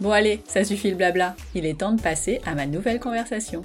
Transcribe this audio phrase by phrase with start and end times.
[0.00, 3.62] Bon allez, ça suffit le blabla, il est temps de passer à ma nouvelle conversation.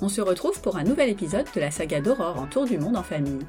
[0.00, 2.96] On se retrouve pour un nouvel épisode de la saga d'Aurore en tour du monde
[2.96, 3.46] en famille.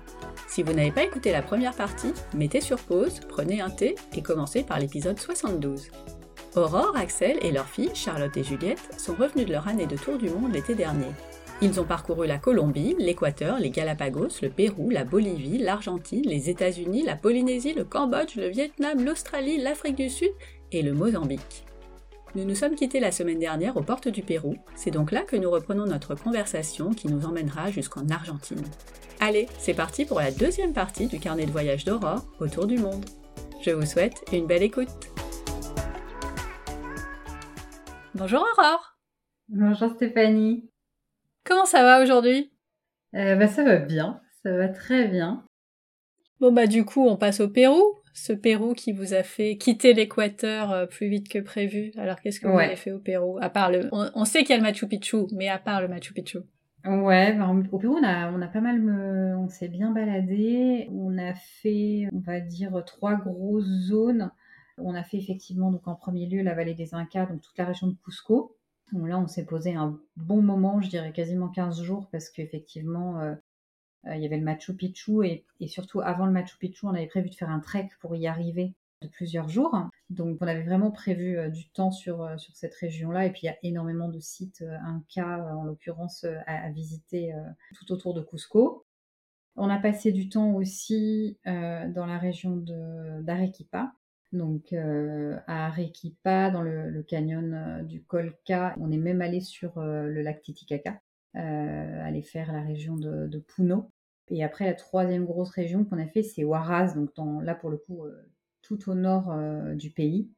[0.47, 4.21] Si vous n'avez pas écouté la première partie, mettez sur pause, prenez un thé et
[4.21, 5.89] commencez par l'épisode 72.
[6.55, 10.19] Aurore, Axel et leur fille, Charlotte et Juliette, sont revenus de leur année de tour
[10.19, 11.09] du monde l'été dernier.
[11.63, 17.03] Ils ont parcouru la Colombie, l'Équateur, les Galapagos, le Pérou, la Bolivie, l'Argentine, les États-Unis,
[17.03, 20.31] la Polynésie, le Cambodge, le Vietnam, l'Australie, l'Afrique du Sud
[20.73, 21.63] et le Mozambique.
[22.35, 25.37] Nous nous sommes quittés la semaine dernière aux portes du Pérou, c'est donc là que
[25.37, 28.61] nous reprenons notre conversation qui nous emmènera jusqu'en Argentine.
[29.21, 33.05] Allez, c'est parti pour la deuxième partie du carnet de voyage d'Aurore autour du monde.
[33.61, 34.89] Je vous souhaite une belle écoute.
[38.15, 38.97] Bonjour Aurore
[39.47, 40.72] Bonjour Stéphanie
[41.45, 42.51] Comment ça va aujourd'hui?
[43.15, 45.43] Euh, bah, Ça va bien, ça va très bien.
[46.39, 47.81] Bon bah du coup on passe au Pérou,
[48.13, 51.91] ce Pérou qui vous a fait quitter l'Équateur euh, plus vite que prévu.
[51.97, 53.37] Alors qu'est-ce que vous avez fait au Pérou?
[53.41, 55.87] À part le, on, sait qu'il y a le Machu Picchu, mais à part le
[55.87, 56.39] Machu Picchu.
[56.85, 58.81] Ouais, bah, au Pérou on a, on a pas mal,
[59.37, 60.89] on s'est bien baladé.
[60.91, 64.31] On a fait, on va dire trois grosses zones.
[64.77, 67.65] On a fait effectivement donc en premier lieu la vallée des Incas, donc toute la
[67.65, 68.57] région de Cusco
[68.91, 73.35] là, on s'est posé un bon moment, je dirais quasiment 15 jours, parce qu'effectivement, euh,
[74.07, 77.07] euh, il y avait le Machu Picchu, et, surtout avant le Machu Picchu, on avait
[77.07, 79.75] prévu de faire un trek pour y arriver de plusieurs jours.
[80.09, 83.45] Donc, on avait vraiment prévu euh, du temps sur, sur cette région-là, et puis il
[83.47, 87.33] y a énormément de sites Inca, en l'occurrence, à, visiter
[87.75, 88.85] tout autour de Cusco.
[89.55, 92.63] On a passé du temps aussi dans la région
[93.21, 93.93] d'Arequipa,
[94.33, 99.77] donc euh, à Arequipa, dans le, canyon euh, du Colca, on est même allé sur
[99.77, 100.99] euh, le lac Titicaca,
[101.35, 103.89] aller faire la région de, Puno.
[104.29, 107.11] Et après, la troisième grosse région qu'on a fait, c'est Huaraz, donc
[107.43, 108.03] là pour le coup,
[108.61, 109.35] tout au nord
[109.75, 110.29] du pays,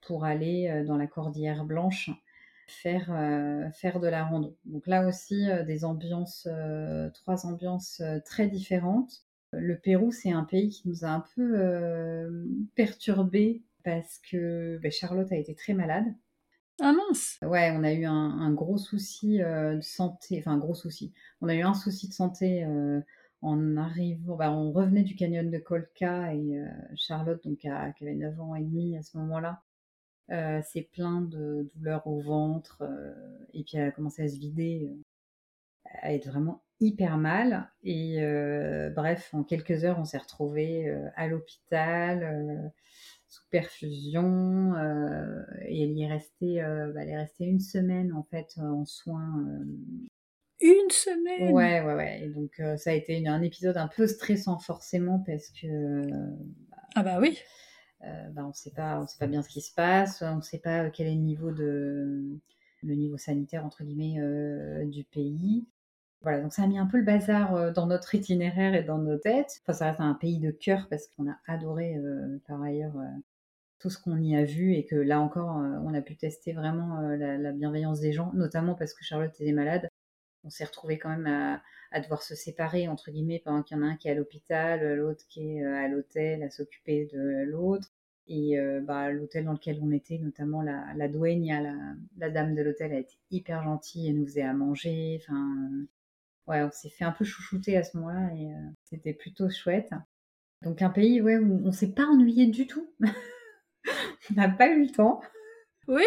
[0.00, 2.10] pour aller dans la Cordillère Blanche,
[2.66, 3.06] faire,
[3.74, 4.56] faire de la rando.
[4.64, 6.48] Donc là aussi, des ambiances,
[7.12, 9.27] trois ambiances très différentes.
[9.52, 12.44] Le Pérou, c'est un pays qui nous a un peu euh,
[12.74, 16.04] perturbés parce que ben, Charlotte a été très malade.
[16.80, 20.74] Ah mince Ouais, on a eu un, gros souci euh, de santé, enfin un gros
[20.74, 21.12] souci.
[21.40, 23.00] On a eu un souci de santé euh,
[23.40, 26.60] en arrivant, bah, on revenait du canyon de Colca et
[26.94, 29.62] Charlotte, donc qui avait 9 ans et demi à ce moment-là,
[30.62, 32.82] s'est plein de douleurs au ventre
[33.54, 34.92] et puis elle a commencé à se vider,
[36.02, 37.70] à être vraiment hyper mal.
[37.82, 42.68] Et euh, bref, en quelques heures, on s'est retrouvé euh, à l'hôpital, euh,
[43.26, 44.74] sous perfusion.
[45.66, 49.44] et elle y est restée, bah, elle est restée une semaine en fait en soins.
[50.60, 52.22] Une semaine Ouais, ouais, ouais.
[52.22, 56.08] Et donc ça a été un épisode un peu stressant forcément parce que...
[56.94, 57.38] ah bah oui
[58.00, 60.60] bah, on sait pas, on sait pas bien ce qui se passe, on ne sait
[60.60, 62.40] pas quel est le niveau de
[62.82, 65.66] le niveau sanitaire entre guillemets du pays.
[66.22, 68.98] Voilà, donc ça a mis un peu le bazar euh, dans notre itinéraire et dans
[68.98, 69.60] nos têtes.
[69.62, 73.06] Enfin, ça reste un pays de cœur parce qu'on a adoré euh, par ailleurs euh,
[73.78, 77.00] tout ce qu'on y a vu et que là encore, on a pu tester vraiment
[77.00, 79.88] la, bienveillance des gens, notamment parce que Charlotte était malade.
[80.44, 81.62] On s'est retrouvé quand même
[81.92, 84.14] à, devoir se séparer, entre guillemets, pendant qu'il y en a un qui est à
[84.14, 87.92] l'hôpital, l'autre qui est à l'hôtel, à s'occuper de l'autre.
[88.26, 91.74] Et bah, l'hôtel dans lequel on était, notamment la, la dueña, la,
[92.16, 95.20] la dame de l'hôtel, a été hyper gentille, elle nous faisait à manger.
[95.22, 95.86] Enfin,
[96.48, 99.90] ouais, on s'est fait un peu chouchouter à ce moment-là et euh, c'était plutôt chouette.
[100.62, 102.90] Donc un pays ouais, où on s'est pas ennuyé du tout.
[104.30, 105.20] on n'a pas eu le temps.
[105.86, 106.04] Oui,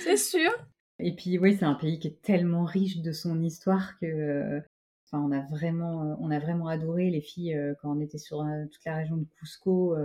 [0.00, 0.50] c'est sûr.
[0.98, 4.60] Et puis oui, c'est un pays qui est tellement riche de son histoire que euh,
[5.06, 8.44] enfin, on a vraiment euh, on a vraiment adoré les filles quand on était sur
[8.72, 9.96] toute la région de Cusco,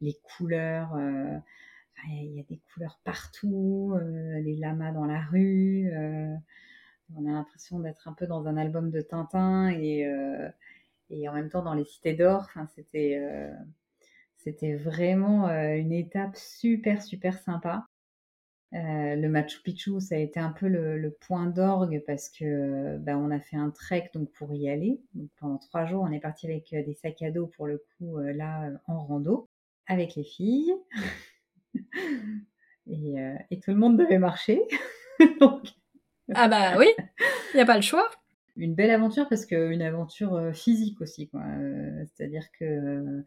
[0.00, 0.96] les couleurs
[2.08, 3.94] il y a des couleurs partout,
[4.42, 5.90] les lamas dans la rue.
[7.16, 10.06] On a l'impression d'être un peu dans un album de Tintin et,
[11.10, 12.42] et en même temps dans les cités d'or.
[12.42, 12.66] Enfin,
[14.36, 17.86] c'était vraiment une étape super super sympa.
[18.72, 23.16] Euh, le Machu Picchu, ça a été un peu le, point d'orgue parce que bah,
[23.16, 25.00] on a fait un trek donc pour y aller.
[25.38, 28.18] Pendant trois jours, on est parti avec euh, des sacs à dos pour le coup
[28.18, 29.48] euh, là en rando
[29.86, 30.72] avec les filles
[32.86, 34.62] et, tout le monde devait marcher.
[36.42, 36.86] Ah bah oui,
[37.52, 38.08] il n'y a pas le choix.
[38.56, 41.42] Une belle aventure parce que une aventure physique aussi quoi.
[42.06, 43.22] C'est-à-dire que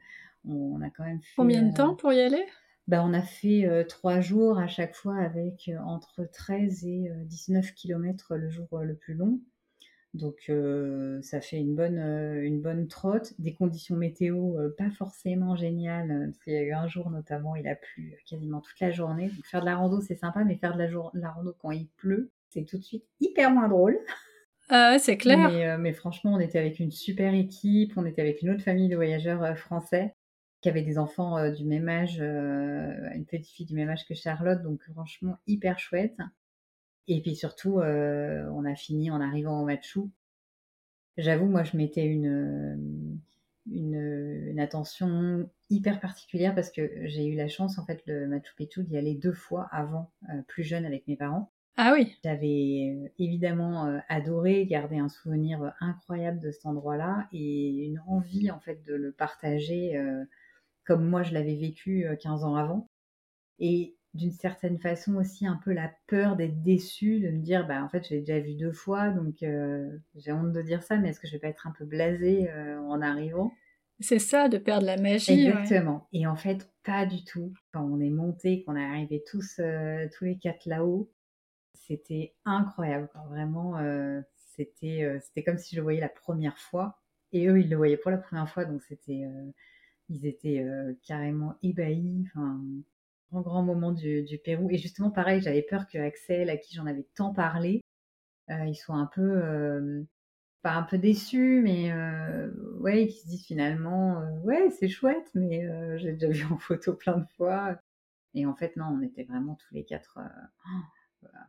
[0.48, 1.33] on a quand même fait.
[1.38, 2.44] Combien de temps pour y aller?
[2.88, 8.36] bah, on a fait trois jours à chaque fois avec entre 13 et 19 km
[8.36, 9.39] le jour le plus long.
[10.13, 10.51] Donc
[11.21, 13.33] ça fait une bonne, une bonne trotte.
[13.39, 16.25] Des conditions météo pas forcément géniales.
[16.25, 19.27] Parce qu'il y a eu un jour notamment, il a plu quasiment toute la journée.
[19.30, 21.88] Donc faire de la rando c'est sympa, mais faire de la, la rando quand il
[21.98, 23.98] pleut, c'est tout de suite hyper moins drôle.
[24.70, 25.50] Ah c'est clair.
[25.52, 28.88] Mais, mais, franchement, on était avec une super équipe, on était avec une autre famille
[28.88, 30.16] de voyageurs français
[30.64, 34.08] qui avait des enfants euh, du même âge, euh, une petite fille du même âge
[34.08, 36.18] que Charlotte, donc franchement hyper chouette.
[37.10, 40.00] Et puis surtout, euh, on a fini en arrivant au Machu.
[41.18, 43.20] J'avoue, moi, je mettais une,
[43.70, 48.84] une, attention hyper particulière parce que j'ai eu la chance, en fait, le Machu Picchu
[48.84, 50.12] d'y aller deux fois avant,
[50.48, 51.52] plus jeune avec mes parents.
[51.78, 52.16] Ah oui.
[52.24, 58.84] J'avais évidemment adoré, garder un souvenir incroyable de cet endroit-là et une envie en fait
[58.86, 60.00] de le partager
[60.86, 62.90] comme moi je l'avais vécu 15 ans avant.
[63.60, 67.84] Et d'une certaine façon aussi un peu la peur d'être déçue, de me dire bah
[67.84, 71.10] en fait je l'ai déjà vu deux fois donc j'ai honte de dire ça mais
[71.10, 72.52] est-ce que je vais pas être un peu blasée
[72.88, 73.52] en arrivant?
[74.00, 75.48] C'est ça de perdre la magie.
[75.48, 76.08] Exactement.
[76.14, 77.54] Et en fait pas du tout.
[77.72, 79.60] Quand on est monté, qu'on est arrivé tous
[80.16, 81.10] tous les quatre là-haut,
[81.74, 83.10] c'était incroyable.
[83.30, 83.78] Vraiment
[84.56, 87.00] c'était c'était comme si je le voyais la première fois
[87.31, 89.25] et eux ils le voyaient pour la première fois donc c'était
[90.10, 92.25] ils étaient euh, carrément ébahis.
[92.28, 92.62] Enfin,
[93.31, 94.70] grand grand moment du, Pérou.
[94.72, 97.81] Et justement, pareil, j'avais peur que Axel, à qui j'en avais tant parlé,
[98.52, 100.04] euh, il soit un peu, euh,
[100.62, 101.94] pas un peu déçu, mais
[102.80, 105.68] ouais, qu'ils se disent finalement, ouais, c'est chouette, mais
[106.00, 107.78] j'ai déjà vu en photo plein de fois.
[108.36, 110.20] Et en fait, non, on était vraiment tous les quatre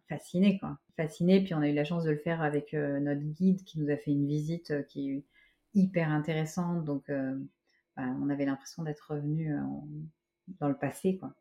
[0.09, 0.79] fascinés, quoi.
[0.97, 1.43] Fascinés.
[1.43, 3.97] Puis on a eu la chance de le faire avec notre guide qui nous a
[3.97, 5.25] fait une visite qui est
[5.75, 6.85] hyper intéressante.
[6.85, 7.11] Donc,
[7.97, 9.61] bah, on avait l'impression d'être revenu euh,
[10.61, 11.35] dans le passé, quoi.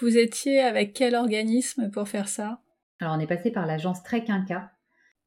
[0.00, 2.60] Vous étiez avec quel organisme pour faire ça?
[3.00, 4.70] Alors, on est passé par l'agence Trek Inca.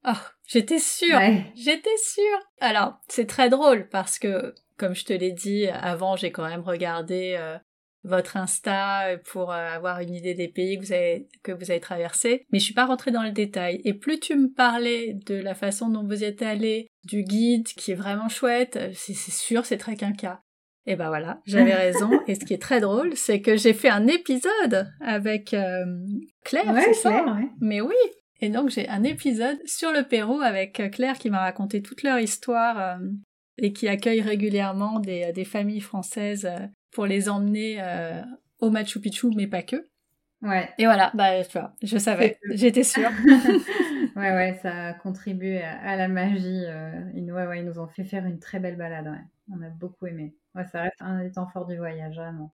[0.06, 0.12] Oh,
[0.48, 1.20] j'étais sûre
[1.56, 6.32] J'étais sûre Alors, c'est très drôle parce que, comme je te l'ai dit avant, j'ai
[6.32, 7.58] quand même regardé euh,
[8.04, 11.80] votre Insta pour euh, avoir une idée des pays que vous avez, que vous avez
[11.80, 12.46] traversés.
[12.52, 13.82] Mais je suis pas rentrée dans le détail.
[13.86, 17.92] Et plus tu me parlais de la façon dont vous êtes allé, du guide qui
[17.92, 20.42] est vraiment chouette, c'est sûr, c'est très quinca.
[20.88, 22.10] Et ben voilà, j'avais raison.
[22.28, 25.86] Et ce qui est très drôle, c'est que j'ai fait un épisode avec euh,
[26.44, 27.24] Claire, c'est ça?
[27.60, 27.96] Mais oui.
[28.44, 32.02] Et donc j'ai un épisode sur le Pérou avec euh, Claire qui m'a raconté toute
[32.02, 32.98] leur histoire
[33.60, 36.50] et qui accueille régulièrement des, des familles françaises
[36.92, 38.22] pour les emmener euh,
[38.60, 39.88] au Machu Picchu, mais pas que.
[40.42, 40.70] Ouais.
[40.78, 43.10] Et voilà, bah, tu vois, je savais, j'étais sûre.
[44.16, 46.66] ouais, ouais, ça a contribué à, la magie.
[46.66, 49.24] Euh, ils, ouais, ouais, ils nous ont fait faire une très belle balade, ouais.
[49.52, 50.36] On a beaucoup aimé.
[50.56, 52.54] Ouais, ça reste un des temps forts du voyage, vraiment.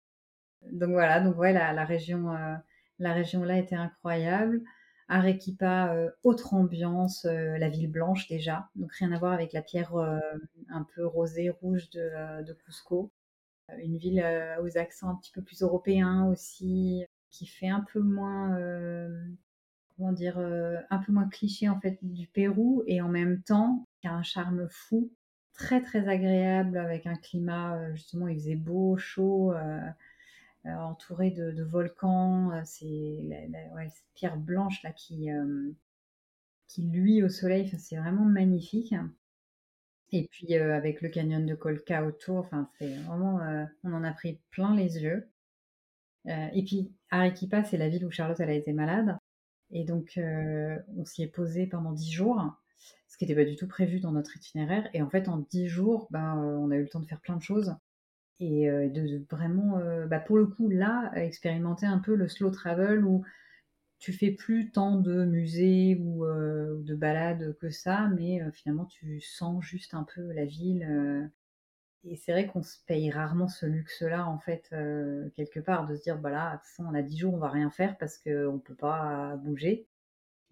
[0.72, 2.56] Donc voilà, donc ouais, la, la région, euh,
[2.98, 4.62] la région là était incroyable.
[5.08, 10.84] Arequipa, autre ambiance, la ville blanche déjà, donc rien à voir avec la pierre un
[10.96, 13.12] peu rosée, rouge de, de Cusco
[13.78, 18.00] une ville euh, aux accents un petit peu plus européens aussi, qui fait un peu
[18.00, 19.18] moins, euh,
[20.12, 24.08] dire, euh, un peu moins cliché en fait du Pérou et en même temps qui
[24.08, 25.10] a un charme fou,
[25.54, 29.54] très très agréable avec un climat justement il faisait beau, chaud.
[30.64, 33.48] entouré de, volcans, c'est
[33.88, 35.28] cette pierre blanche là qui,
[36.68, 38.94] qui luit au soleil, c'est vraiment magnifique.
[40.12, 43.40] Et puis avec le canyon de Colca autour, enfin c'est vraiment,
[43.82, 45.28] on en a pris plein les yeux.
[46.26, 49.18] et puis Arequipa, c'est la ville où Charlotte elle a été malade,
[49.70, 52.40] et donc on s'y est posé pendant dix jours,
[53.08, 54.88] ce qui n'était pas du tout prévu dans notre itinéraire.
[54.94, 57.36] Et en fait en dix jours, ben on a eu le temps de faire plein
[57.36, 57.74] de choses
[58.38, 63.24] et de, vraiment, bah, pour le coup là, expérimenter un peu le slow travel où
[63.98, 68.84] tu fais plus tant de musées ou euh, de balades que ça, mais euh, finalement
[68.86, 70.84] tu sens juste un peu la ville.
[70.88, 71.26] Euh.
[72.04, 74.70] Et c'est vrai qu'on se paye rarement ce luxe-là, en fait,
[75.34, 77.98] quelque part, de se dire, bah là, on a 10 jours, on va rien faire
[77.98, 79.88] parce qu'on ne peut pas bouger.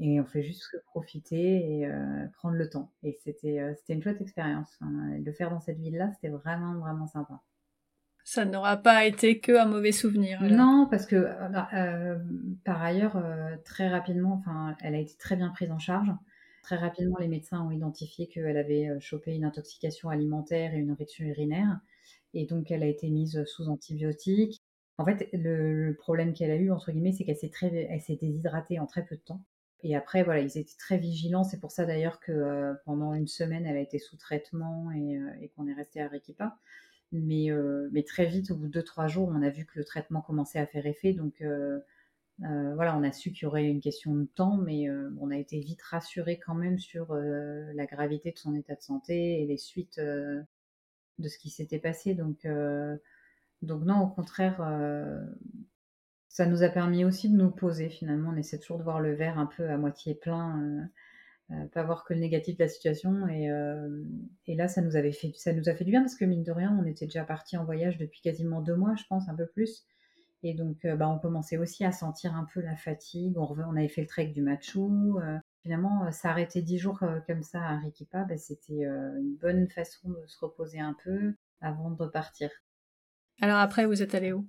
[0.00, 1.88] Et on fait juste profiter et
[2.34, 2.92] prendre le temps.
[3.04, 4.76] Et c'était c'était une chouette expérience.
[4.80, 5.18] Hein.
[5.24, 7.40] Le faire dans cette ville-là, c'était vraiment, vraiment sympa.
[8.25, 10.43] Ça n'aura pas été que un mauvais souvenir.
[10.43, 11.69] Non, parce que bah,
[12.64, 13.23] par ailleurs,
[13.64, 16.09] très rapidement, enfin, elle a été très bien prise en charge.
[16.62, 21.26] Très rapidement, les médecins ont identifié qu'elle avait chopé une intoxication alimentaire et une infection
[21.26, 21.78] urinaire.
[22.33, 24.62] Et donc, elle a été mise sous antibiotiques.
[24.97, 28.16] En fait, le, problème qu'elle a eu, entre guillemets, c'est qu'elle s'est, très, elle s'est
[28.16, 29.45] déshydratée en très peu de temps.
[29.83, 31.45] Et après, voilà, ils étaient très vigilants.
[31.45, 35.49] C'est pour ça d'ailleurs que pendant une semaine, elle a été sous traitement et, et
[35.50, 36.57] qu'on est resté à Arequipa.
[37.12, 37.49] Mais,
[37.92, 40.58] mais, très vite, au bout de 2-3 jours, on a vu que le traitement commençait
[40.58, 41.12] à faire effet.
[41.12, 41.42] Donc,
[42.42, 45.30] euh, voilà, on a su qu'il y aurait une question de temps, mais euh, on
[45.30, 49.40] a été vite rassuré quand même sur euh, la gravité de son état de santé
[49.40, 52.14] et les suites de ce qui s'était passé.
[52.14, 52.44] Donc
[53.62, 54.61] non, au contraire,
[56.28, 58.30] ça nous a permis aussi de nous poser finalement.
[58.34, 60.88] On essaie toujours de voir le verre un peu à moitié plein,
[61.72, 63.28] pas voir que le négatif de la situation.
[63.28, 63.48] Et,
[64.46, 66.42] et, là, ça nous avait fait, ça nous a fait du bien parce que mine
[66.42, 69.34] de rien, on était déjà parti en voyage depuis quasiment deux mois, je pense, un
[69.34, 69.86] peu plus.
[70.44, 73.38] Et donc, euh, bah, on commençait aussi à sentir un peu la fatigue.
[73.38, 74.78] On, avait fait le trek du Machu.
[74.78, 80.10] Euh, finalement, euh, s'arrêter dix jours comme ça à Arequipa, bah, c'était une bonne façon
[80.10, 82.50] de se reposer un peu avant de repartir.
[83.40, 84.46] Alors après, vous êtes allé où?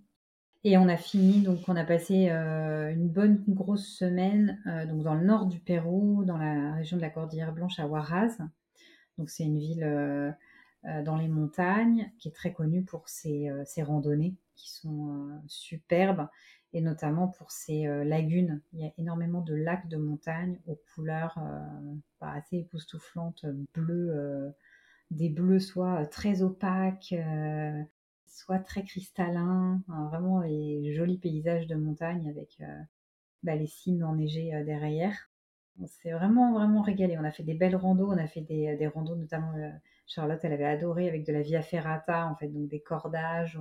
[0.66, 5.24] Et on a fini, donc on a passé une bonne grosse semaine donc dans le
[5.24, 8.38] nord du Pérou, dans la région de la Cordillère Blanche à Huaraz.
[9.18, 10.36] Donc c'est une ville
[10.84, 13.50] dans les montagnes qui est très connue pour ses
[13.84, 16.28] randonnées qui sont euh, superbes
[16.74, 18.62] et notamment pour euh, lagunes.
[18.74, 24.54] Il y a énormément de lacs de montagne aux couleurs euh, assez époustouflantes, bleues,
[25.12, 27.14] des bleus soit très opaques,
[28.36, 32.62] soit très cristallins, hein, vraiment les jolis paysages de montagne avec
[33.44, 35.30] bah, les cimes enneigées derrière.
[35.82, 37.18] On s'est vraiment, vraiment régalé.
[37.18, 39.54] On a fait des belles randos, on a fait des, des randos, notamment
[40.08, 43.60] Charlotte, elle avait adoré avec de la via ferrata, en fait, donc des cordages,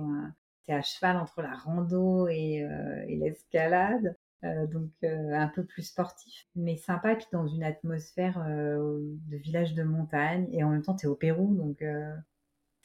[0.73, 4.15] à cheval entre la rando et, euh, l'escalade.
[4.43, 9.73] Euh, donc euh, un peu plus sportif, mais sympa, puis dans une atmosphère de village
[9.73, 11.83] de montagne, et en même temps tu es au Pérou, donc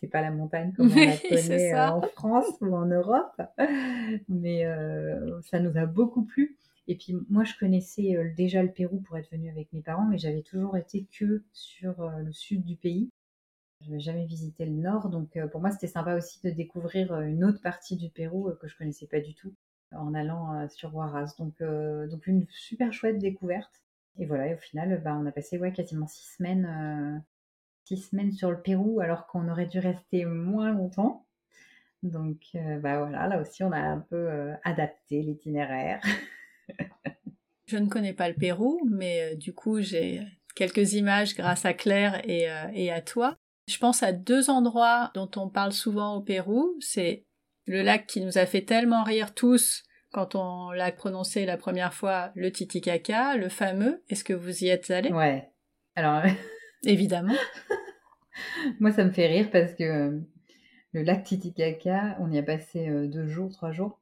[0.00, 3.40] c'est pas la montagne comme on la connaît en France ou en Europe,
[4.28, 4.64] mais
[5.42, 6.57] ça nous a beaucoup plu.
[6.88, 10.19] Et puis moi, je connaissais déjà le Pérou pour être venue avec mes parents, mais
[10.19, 13.11] j'avais toujours été que sur le sud du pays.
[13.83, 17.12] Je n'avais jamais visité le nord, donc euh, pour moi c'était sympa aussi de découvrir
[17.12, 19.54] euh, une autre partie du Pérou euh, que je connaissais pas du tout
[19.92, 21.35] en allant sur Huaraz.
[21.38, 23.83] Donc, donc une super chouette découverte.
[24.19, 27.25] Et voilà, et au final, bah, on a passé ouais, quasiment six semaines,
[27.91, 31.27] six semaines sur le Pérou alors qu'on aurait dû rester moins longtemps.
[32.03, 36.01] Donc bah voilà, là aussi on a un peu adapté l'itinéraire.
[37.67, 40.23] je ne connais pas le Pérou, mais du coup j'ai
[40.55, 43.37] quelques images grâce à Claire et, et à toi.
[43.69, 46.75] Je pense à deux endroits dont on parle souvent au Pérou.
[46.81, 47.25] C'est
[47.67, 51.95] le lac qui nous a fait tellement rire tous quand on l'a prononcé la première
[51.95, 54.03] fois, le Titicaca, le fameux.
[54.09, 55.51] Est-ce que vous y êtes allé Ouais.
[55.95, 56.23] Alors.
[56.85, 57.35] Évidemment.
[58.81, 60.21] Moi, ça me fait rire parce que euh,
[60.93, 64.01] le lac Titicaca, on y a passé euh, deux jours, trois jours.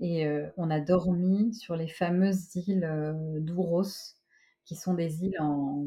[0.00, 2.88] Et euh, on a dormi sur les fameuses îles
[3.40, 3.84] d'Ouros,
[4.64, 5.84] qui sont des îles en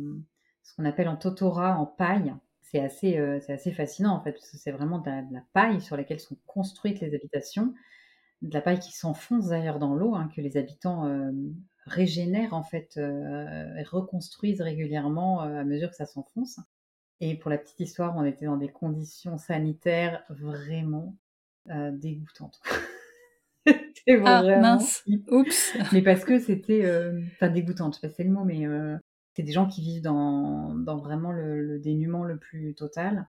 [0.63, 3.18] ce qu'on appelle en totora, en paille c'est assez,
[3.50, 7.01] assez fascinant en fait, parce que c'est vraiment de la, paille sur laquelle sont construites
[7.01, 7.74] les habitations,
[8.42, 11.06] de la paille qui s'enfonce d'ailleurs dans l'eau, hein, que les habitants
[11.86, 16.60] régénèrent en fait euh, reconstruisent régulièrement à mesure que ça s'enfonce.
[17.20, 21.16] Et pour la petite histoire, on était dans des conditions sanitaires vraiment
[21.92, 22.60] dégoûtantes.
[23.66, 25.04] c'était ah, mince.
[25.32, 25.78] Oups.
[25.94, 26.86] Mais parce que c'était,
[27.36, 28.68] enfin dégoûtante, c'est le mot, mais
[29.34, 33.28] c'est des gens qui vivent dans, dans vraiment le, dénuement le plus total.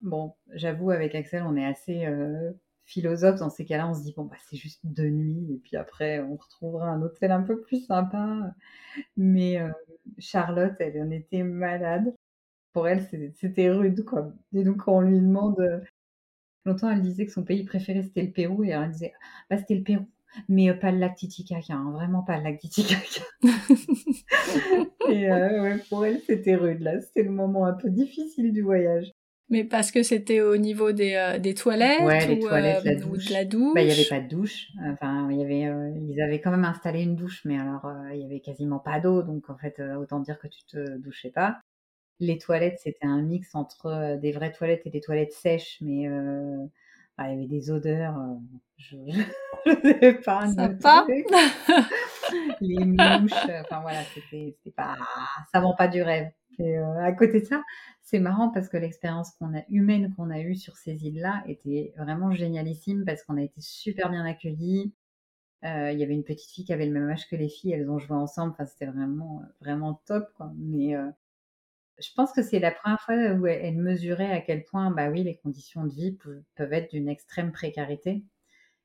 [0.00, 2.52] Bon, j'avoue, avec Axel, on est assez euh,
[2.84, 3.88] philosophe dans ces cas-là.
[3.88, 7.02] On se dit, bon, bah, c'est juste deux nuits, et puis après, on retrouvera un
[7.02, 8.54] hôtel un peu plus sympa.
[9.16, 9.70] Mais euh,
[10.18, 12.14] Charlotte, elle en était malade.
[12.72, 14.32] Pour elle, c'était rude, quoi.
[14.54, 15.60] Et donc, quand on lui demande.
[15.60, 15.80] Euh,
[16.64, 19.12] longtemps, elle disait que son pays préféré, c'était le Pérou, et elle disait,
[19.50, 20.06] bah, c'était le Pérou
[20.48, 23.22] mais euh, pas le lac Titicaca, hein, vraiment pas le lac Titicaca.
[25.08, 29.12] et euh, pour elle, c'était rude là, c'était le moment un peu difficile du voyage.
[29.52, 33.26] Mais parce que c'était au niveau des, euh, des toilettes, ouais, les toilettes, la douche.
[33.26, 33.74] de la douche.
[33.74, 34.68] Bah, il n'y avait pas de douche.
[34.82, 35.70] Enfin, y avait,
[36.08, 39.22] ils avaient quand même installé une douche, mais alors il y avait quasiment pas d'eau,
[39.22, 41.60] donc en fait, autant dire que tu te douchais pas.
[42.18, 46.08] Les toilettes, c'était un mix entre des vraies toilettes et des toilettes sèches, mais
[47.18, 48.16] bah, il y avait des odeurs,
[48.78, 51.06] je ne pas Sympa.
[52.62, 54.94] Les mouches, enfin voilà, c'était pas
[55.52, 57.62] ça vend pas du rêve et à côté de ça,
[58.02, 61.92] c'est marrant parce que l'expérience qu'on a humaine qu'on a eue sur ces îles-là était
[61.96, 64.92] vraiment génialissime parce qu'on a été super bien accueillis.
[65.64, 67.90] il y avait une petite fille qui avait le même âge que les filles, elles
[67.90, 70.28] ont joué ensemble, c'était vraiment vraiment top.
[70.56, 70.94] Mais
[71.98, 75.22] je pense que c'est la première fois où elle mesurait à quel point, bah oui,
[75.22, 76.18] les conditions de vie
[76.56, 78.24] peuvent être d'une extrême précarité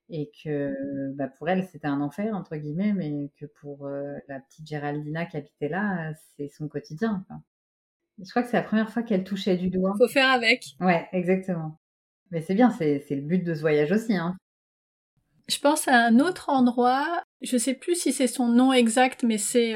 [0.09, 4.67] et que bah, pour elle c'était un enfer entre guillemets, mais que pour la petite
[4.67, 7.25] Géraldina qui habitait là, c'est son quotidien.
[8.24, 9.93] Je crois que c'est la première fois qu'elle touchait du doigt.
[9.97, 10.63] Faut faire avec.
[10.79, 11.79] Ouais, exactement.
[12.31, 14.15] Mais c'est bien, c'est le but de ce voyage aussi.
[14.15, 14.36] Hein.
[15.47, 19.38] Je pense à un autre endroit, je sais plus si c'est son nom exact, mais
[19.38, 19.75] c'est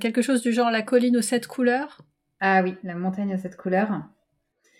[0.00, 2.00] quelque chose du genre la colline aux sept couleurs.
[2.40, 4.02] Ah oui, la montagne à cette couleur.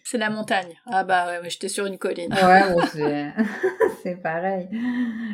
[0.07, 0.75] C'est la montagne.
[0.85, 2.31] Ah bah ouais, j'étais sur une colline.
[2.31, 2.63] Ouais,
[4.03, 4.69] c'est pareil.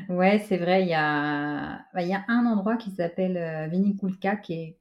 [0.08, 4.36] Ouais, c'est vrai, il y a, bah, y a un endroit qui s'appelle euh, Viniculca,
[4.36, 4.78] qui est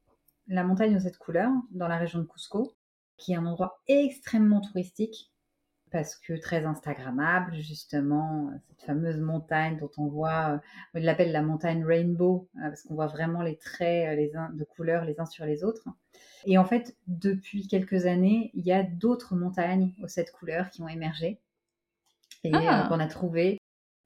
[0.48, 2.72] la montagne aux sept couleurs, dans la région de Cusco,
[3.20, 5.32] qui est un endroit extrêmement touristique
[5.92, 10.58] parce que très instagrammable, justement, cette fameuse montagne dont on voit, euh,
[10.94, 14.64] on l'appelle la montagne rainbow, euh, parce qu'on voit vraiment les traits les uns, de
[14.64, 15.88] couleurs les uns sur les autres.
[16.46, 20.82] Et en fait, depuis quelques années, il y a d'autres montagnes aux sept couleurs qui
[20.82, 21.40] ont émergé
[22.44, 22.86] et ah.
[22.88, 23.60] qu'on a trouvé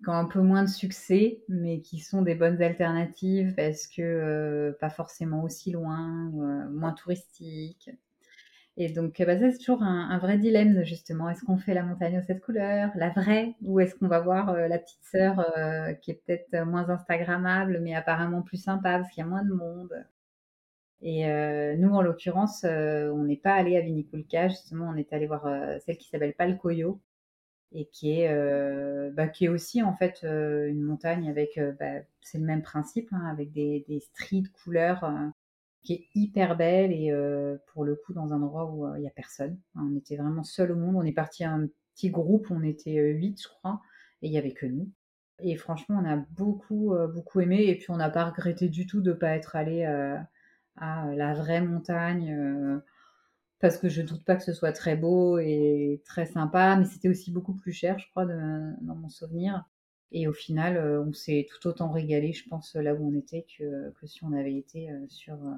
[0.04, 4.02] qui ont un peu moins de succès, mais qui sont des bonnes alternatives parce que
[4.02, 6.30] euh, pas forcément aussi loin,
[6.72, 7.90] moins touristiques.
[8.78, 11.30] Et donc, bah, ça, c'est toujours un, vrai dilemme, justement.
[11.30, 14.50] Est-ce qu'on fait la montagne aux sept couleurs, la vraie, ou est-ce qu'on va voir
[14.50, 19.10] euh, la petite sœur euh, qui est peut-être moins Instagrammable, mais apparemment plus sympa parce
[19.12, 19.94] qu'il y a moins de monde?
[21.02, 25.28] Et euh, nous, en l'occurrence, on n'est pas allé à Viniculca, justement, on est allé
[25.28, 25.46] voir
[25.86, 27.00] celle qui s'appelle Palcoyo,
[27.74, 32.46] et qui est, bah, qui est aussi, en fait, une montagne avec, bah, c'est le
[32.46, 35.04] même principe, hein, avec des, des stries de couleurs
[35.84, 39.02] qui est hyper belle et euh, pour le coup dans un endroit où euh, il
[39.02, 39.60] n'y a personne.
[39.76, 40.96] On était vraiment seul au monde.
[40.96, 43.82] On est parti un petit groupe, on était euh, huit je crois,
[44.22, 44.90] et il n'y avait que nous.
[45.40, 49.02] Et franchement, on a beaucoup, beaucoup aimé et puis on n'a pas regretté du tout
[49.02, 52.82] de ne pas être allé à la vraie montagne
[53.60, 57.10] parce que je doute pas que ce soit très beau et très sympa, mais c'était
[57.10, 59.66] aussi beaucoup plus cher, je crois, dans mon souvenir.
[60.14, 63.46] Et au final, euh, on s'est tout autant régalé, je pense, là où on était
[63.58, 65.54] que, que si on avait été euh, sur, euh,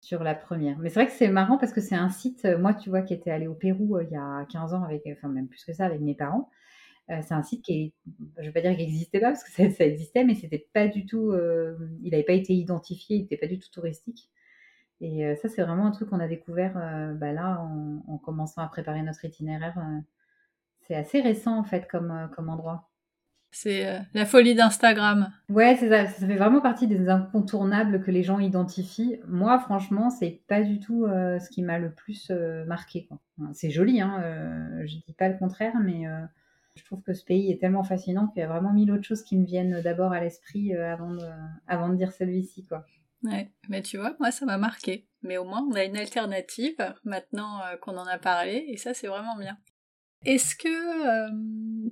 [0.00, 0.78] sur la première.
[0.78, 3.12] Mais c'est vrai que c'est marrant parce que c'est un site, moi, tu vois, qui
[3.12, 5.84] était allé au Pérou il y a 15 ans, avec, enfin même plus que ça,
[5.84, 6.48] avec mes parents.
[7.08, 7.92] c'est un site qui
[8.36, 10.86] je ne vais pas dire qu'il n'existait pas parce que ça, existait, mais c'était pas
[10.88, 11.34] du tout,
[12.02, 14.30] il n'avait pas été identifié, il n'était pas du tout touristique.
[15.00, 16.74] Et ça, c'est vraiment un truc qu'on a découvert
[17.16, 19.76] bah là en, en, commençant à préparer notre itinéraire.
[20.82, 22.88] c'est assez récent en fait comme, comme endroit.
[23.58, 25.32] C'est euh, la folie d'Instagram.
[25.48, 26.06] Ouais, c'est ça.
[26.06, 29.18] Ça fait vraiment partie des incontournables que les gens identifient.
[29.26, 33.08] Moi, franchement, c'est pas du tout euh, ce qui m'a le plus euh, marqué.
[33.54, 34.22] C'est joli, hein.
[34.84, 36.04] je dis pas le contraire, mais
[36.74, 39.22] je trouve que ce pays est tellement fascinant qu'il y a vraiment mille autres choses
[39.22, 41.26] qui me viennent d'abord à l'esprit avant, de,
[41.66, 42.86] avant de dire celui-ci, quoi.
[43.22, 45.06] Ouais, mais tu vois, moi, ça m'a marqué.
[45.22, 49.06] Mais au moins, on a une alternative maintenant qu'on en a parlé, et ça, c'est
[49.06, 49.58] vraiment bien.
[50.24, 51.30] Est-ce que, euh,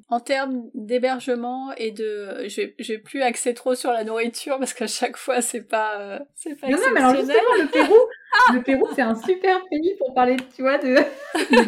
[0.08, 5.16] en termes d'hébergement et de, vais plus axer trop sur la nourriture parce qu'à chaque
[5.16, 7.94] fois c'est pas, euh, c'est pas non, non, mais alors justement le Pérou,
[8.54, 10.96] le Pérou c'est un super pays pour parler, tu vois, de,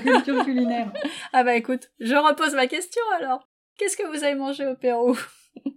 [0.03, 0.93] culture culinaire.
[1.33, 3.47] Ah bah écoute, je repose ma question alors.
[3.79, 5.17] Qu'est-ce que vous avez mangé au Pérou?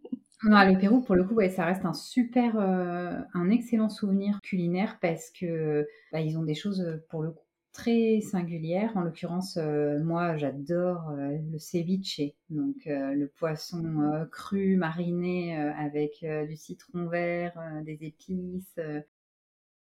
[0.44, 4.40] Non, le Pérou, pour le coup, ouais, ça reste un super, euh, un excellent souvenir
[4.42, 7.44] culinaire parce que bah, ils ont des choses pour le coup
[7.80, 8.92] très singulière.
[8.96, 16.26] En l'occurrence, euh, moi, j'adore euh, le ceviche, donc euh, le poisson cru, mariné avec
[16.48, 18.80] du citron vert, des épices.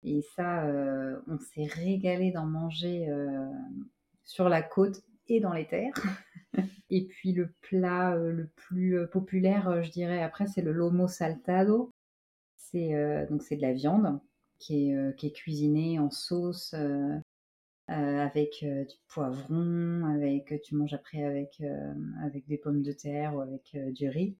[0.03, 0.65] et ça,
[1.27, 3.07] on s'est régalé d'en manger
[4.23, 5.93] sur la côte et dans les terres.
[6.89, 11.91] et puis le plat le plus populaire, je dirais, après, c'est le lomo saltado.
[12.57, 14.19] C'est donc c'est de la viande
[14.57, 16.73] qui est, qui est cuisinée en sauce
[17.87, 21.93] avec euh, du poivron, avec tu manges après avec euh,
[22.23, 24.35] avec des pommes de terre ou avec du riz.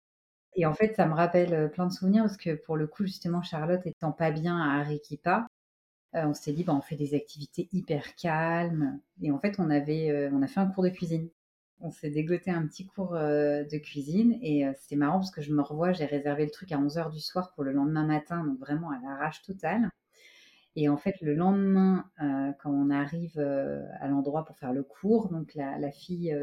[0.56, 3.42] Et en fait, ça me rappelle plein de souvenirs parce que pour le coup, justement,
[3.44, 5.48] Charlotte étant pas bien à Arequipa,
[6.14, 9.00] on s'est dit, bah, on fait des activités hyper calmes.
[9.22, 11.30] Et en fait, on avait, on a fait un cours de cuisine.
[11.82, 15.62] On s'est dégoté un petit cours de cuisine et c'était marrant parce que je me
[15.62, 18.92] revois, j'ai réservé le truc à 11h du soir pour le lendemain matin, donc vraiment
[18.92, 19.90] à l'arrache totale.
[20.76, 22.06] Et en fait, le lendemain,
[22.62, 26.36] quand on arrive à l'endroit pour faire le cours, donc la, fille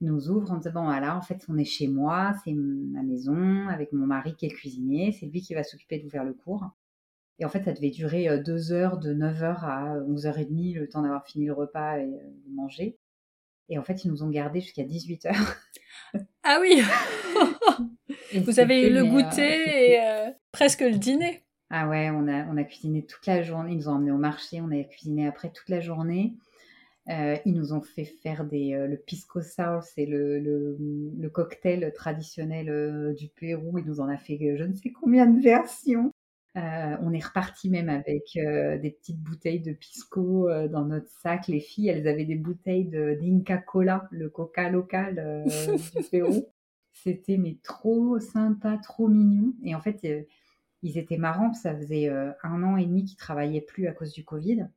[0.00, 3.68] nous ouvre en disant bon voilà en fait on est chez moi c'est ma maison
[3.68, 6.34] avec mon mari qui est cuisinier c'est lui qui va s'occuper de vous faire le
[6.34, 6.68] cours.
[7.38, 11.26] Et en fait ça devait durer deux heures de 9h à 11h30 le temps d'avoir
[11.26, 12.98] fini le repas et de manger.
[13.68, 15.32] Et en fait ils nous ont gardés jusqu'à 18h
[16.42, 16.82] ah oui.
[18.44, 21.43] Vous avez eu le goûter et euh, presque le dîner
[21.76, 24.18] ah ouais on a on a cuisiné toute la journée ils nous ont emmenés au
[24.18, 26.34] marché on a cuisiné après toute la journée
[27.10, 31.92] euh, ils nous ont fait faire des, euh, le pisco sour, c'est le, le, cocktail
[31.94, 33.78] traditionnel euh, du Pérou.
[33.78, 36.12] Ils nous en a fait je ne sais combien de versions.
[36.54, 41.48] on est reparti même avec des petites bouteilles de pisco dans notre sac.
[41.48, 42.86] Les filles, elles avaient des bouteilles
[43.20, 46.46] d'Inca Cola, le coca local du Pérou.
[46.92, 49.52] C'était mais trop sympa, trop mignon.
[49.64, 50.26] Et en fait,
[50.84, 51.52] ils étaient marrants.
[51.52, 54.68] Ça faisait un an et demi qu'ils travaillaient plus à cause du Covid.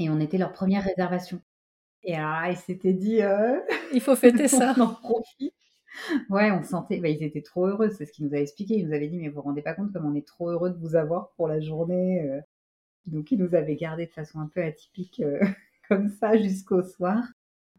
[0.00, 1.40] Et on était leur première réservation.
[2.04, 3.60] Et alors, ils s'étaient dit, euh,
[3.92, 4.74] il faut fêter ça.
[4.76, 5.54] on en profite.
[6.30, 8.78] Ouais, on sentait, bah, ils étaient trop heureux, c'est ce qu'ils nous avaient expliqué.
[8.78, 10.70] Ils nous avaient dit, mais vous vous rendez pas compte comme on est trop heureux
[10.70, 12.22] de vous avoir pour la journée.
[12.22, 12.40] Euh.
[13.06, 15.40] Donc, ils nous avaient gardé de façon un peu atypique euh,
[15.88, 17.22] comme ça jusqu'au soir.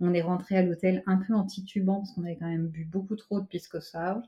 [0.06, 2.84] On est rentré à l'hôtel un peu en titubant parce qu'on avait quand même bu
[2.84, 4.22] beaucoup trop de pisco sour.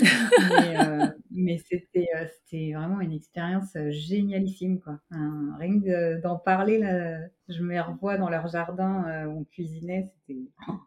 [0.00, 4.80] mais, euh, mais c'était, euh, c'était vraiment une expérience euh, génialissime.
[4.80, 4.98] Quoi.
[5.10, 10.10] rien que d'en parler, là, je me revois dans leur jardin où on cuisinait.
[10.26, 10.40] C'était,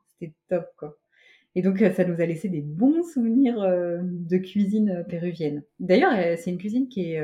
[0.09, 0.65] c'était top.
[0.75, 0.97] Quoi.
[1.53, 5.61] Et donc, ça nous a laissé des bons souvenirs de cuisine péruvienne.
[5.79, 7.21] D'ailleurs, c'est une cuisine qui est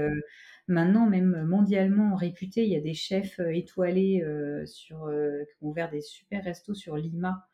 [0.67, 2.63] maintenant même mondialement réputé.
[2.63, 6.43] Il y a des chefs euh, étoilés euh, sur, euh, qui ont ouvert des super
[6.43, 7.47] restos sur Lima.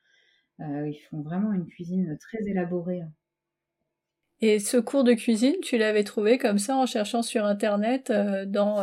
[0.59, 3.01] ils font vraiment une cuisine très élaborée.
[3.01, 3.11] Hein.
[4.41, 8.11] Et ce cours de cuisine, tu l'avais trouvé comme ça en cherchant sur Internet
[8.47, 8.77] dans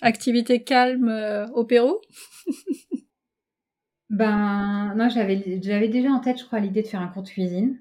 [0.00, 1.98] Activité calme au Pérou
[4.08, 7.28] Ben non, j'avais j'avais déjà en tête, je crois, l'idée de faire un cours de
[7.28, 7.78] cuisine.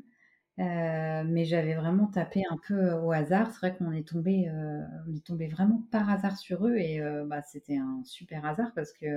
[0.60, 3.52] Euh, mais j'avais vraiment tapé un peu euh, au hasard.
[3.52, 7.02] C'est vrai qu'on est tombé, euh, on est tombé vraiment par hasard sur eux et
[7.26, 9.08] bah, c'était un super hasard parce que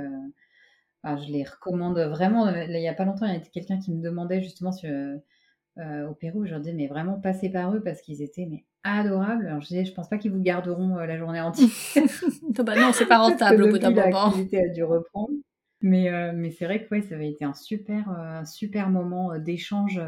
[1.05, 2.49] je les recommande vraiment.
[2.49, 4.91] il y a pas longtemps, il y a quelqu'un qui me demandait justement sur,
[5.79, 6.47] au Pérou.
[6.47, 9.47] Je leur disais mais vraiment passez par eux parce qu'ils étaient mais adorables.
[9.47, 11.69] Alors je disais je pense pas qu'ils vous garderont la journée entière.
[12.65, 14.25] bah non, c'est pas rentable au bout d'un moment.
[14.27, 15.35] L'activité a dû reprendre.
[15.83, 20.01] Mais, mais c'est vrai que ouais, ça avait été un super, un super moment d'échange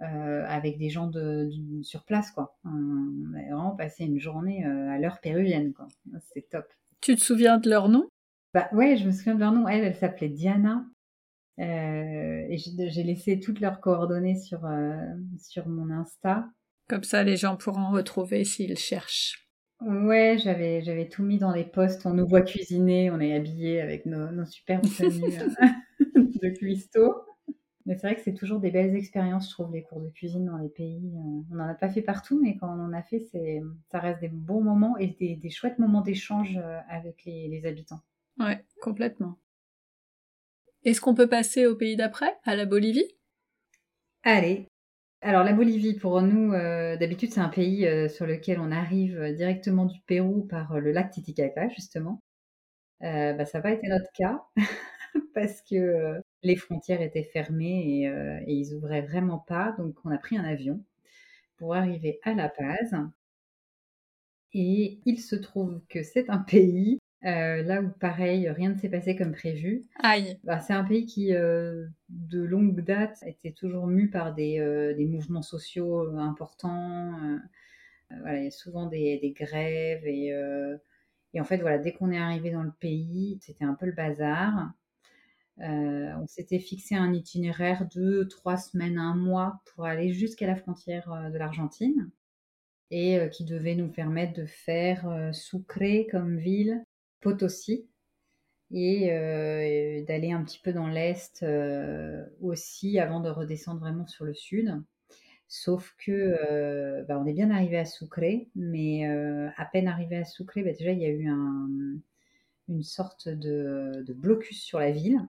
[0.00, 1.50] euh, avec des gens de,
[1.82, 2.56] sur place, quoi.
[2.64, 5.88] On a vraiment passé une journée euh, à l'heure péruvienne, quoi.
[6.20, 6.66] C'était top.
[7.00, 8.08] Tu te souviens de leur nom?
[8.54, 9.66] Bah ouais, je me souviens de leur nom.
[9.66, 10.84] Elle, elle s'appelait Diana.
[11.58, 14.60] Euh, et j'ai laissé toutes leurs coordonnées sur,
[15.38, 16.48] sur mon Insta.
[16.88, 19.48] Comme ça, les gens pourront retrouver s'ils cherchent.
[19.80, 22.06] Ouais, j'avais j'avais tout mis dans les posts.
[22.06, 25.38] On nous voit cuisiner, on est habillés avec nos, nos superbes tenues
[26.42, 27.14] de cuistot.
[27.88, 30.44] Mais c'est vrai que c'est toujours des belles expériences, je trouve, les cours de cuisine
[30.44, 31.10] dans les pays.
[31.16, 33.98] Euh, on n'en a pas fait partout, mais quand on en a fait, c'est, ça
[33.98, 38.02] reste des bons moments et des, chouettes moments d'échange euh, avec les, habitants.
[38.38, 39.38] Ouais, complètement.
[40.84, 43.10] Est-ce qu'on peut passer au pays d'après, à la Bolivie?
[44.22, 44.66] Allez.
[45.22, 49.86] Alors la Bolivie, pour nous, euh, d'habitude, c'est un pays sur lequel on arrive directement
[49.86, 52.20] du Pérou par le lac Titicaca, justement.
[53.00, 54.44] bah, ça n'a pas été notre cas.
[55.34, 59.74] parce que les frontières étaient fermées euh, et, ils ouvraient vraiment pas.
[59.78, 60.82] Donc on a pris un avion
[61.56, 62.94] pour arriver à La Paz.
[64.54, 68.88] Et il se trouve que c'est un pays euh, là où pareil, rien ne s'est
[68.88, 69.84] passé comme prévu.
[69.96, 70.38] Aïe.
[70.44, 76.16] Bah, c'est un pays qui, de longue date, était toujours mu par des, mouvements sociaux
[76.16, 77.12] importants.
[78.10, 80.28] voilà, il y a souvent des, des grèves et,
[81.34, 83.92] et, en fait, voilà, dès qu'on est arrivé dans le pays, c'était un peu le
[83.92, 84.70] bazar.
[85.60, 90.54] Euh, on s'était fixé un itinéraire de trois semaines, un mois pour aller jusqu'à la
[90.54, 92.10] frontière euh, de l'Argentine
[92.90, 96.84] et euh, qui devait nous permettre de faire Sucre comme ville,
[97.20, 97.88] Potosi
[98.70, 99.08] et
[100.06, 101.44] d'aller un petit peu dans l'est
[102.42, 104.82] aussi avant de redescendre vraiment sur le sud.
[105.48, 109.06] Sauf que bah, on est bien arrivé à Sucre, mais
[109.56, 111.26] à peine arrivé à Sucre, bah, déjà il y a eu
[112.68, 115.26] une sorte de, blocus sur la ville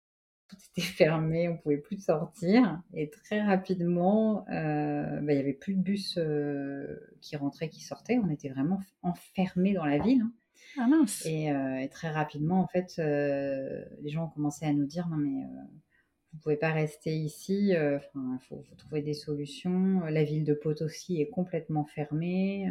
[0.48, 2.82] tout était fermé, on pouvait plus sortir.
[2.94, 7.82] Et très rapidement, euh, bah, il y avait plus de bus euh, qui rentraient, qui
[7.82, 8.18] sortaient.
[8.18, 10.22] On était vraiment enfermés dans la ville.
[10.22, 10.32] Hein.
[10.78, 11.24] Ah mince.
[11.26, 15.16] Et, euh, et, très rapidement, en fait, les gens ont commencé à nous dire non
[15.16, 15.42] mais
[16.32, 17.70] vous pouvez pas rester ici.
[17.70, 20.00] Il faut, faut, trouver des solutions.
[20.00, 22.68] La ville de Potosi est complètement fermée.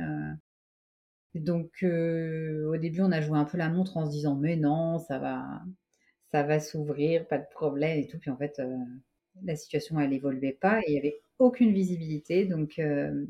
[1.34, 5.00] Donc au début, on a joué un peu la montre en se disant mais non,
[5.00, 5.64] ça va,
[6.36, 8.20] ça va s'ouvrir, pas de problème et tout.
[8.20, 8.62] Puis en fait,
[9.44, 12.46] la situation elle évoluait pas et il y avait aucune visibilité.
[12.46, 12.82] Donc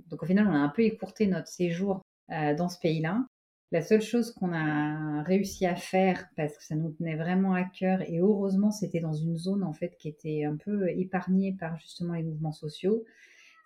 [0.07, 3.25] donc au final, on a un peu écourté notre séjour dans ce pays-là.
[3.71, 7.63] La seule chose qu'on a réussi à faire, parce que ça nous tenait vraiment à
[7.63, 11.77] cœur, et heureusement c'était dans une zone en fait qui était un peu épargnée par
[11.77, 13.03] justement les mouvements sociaux,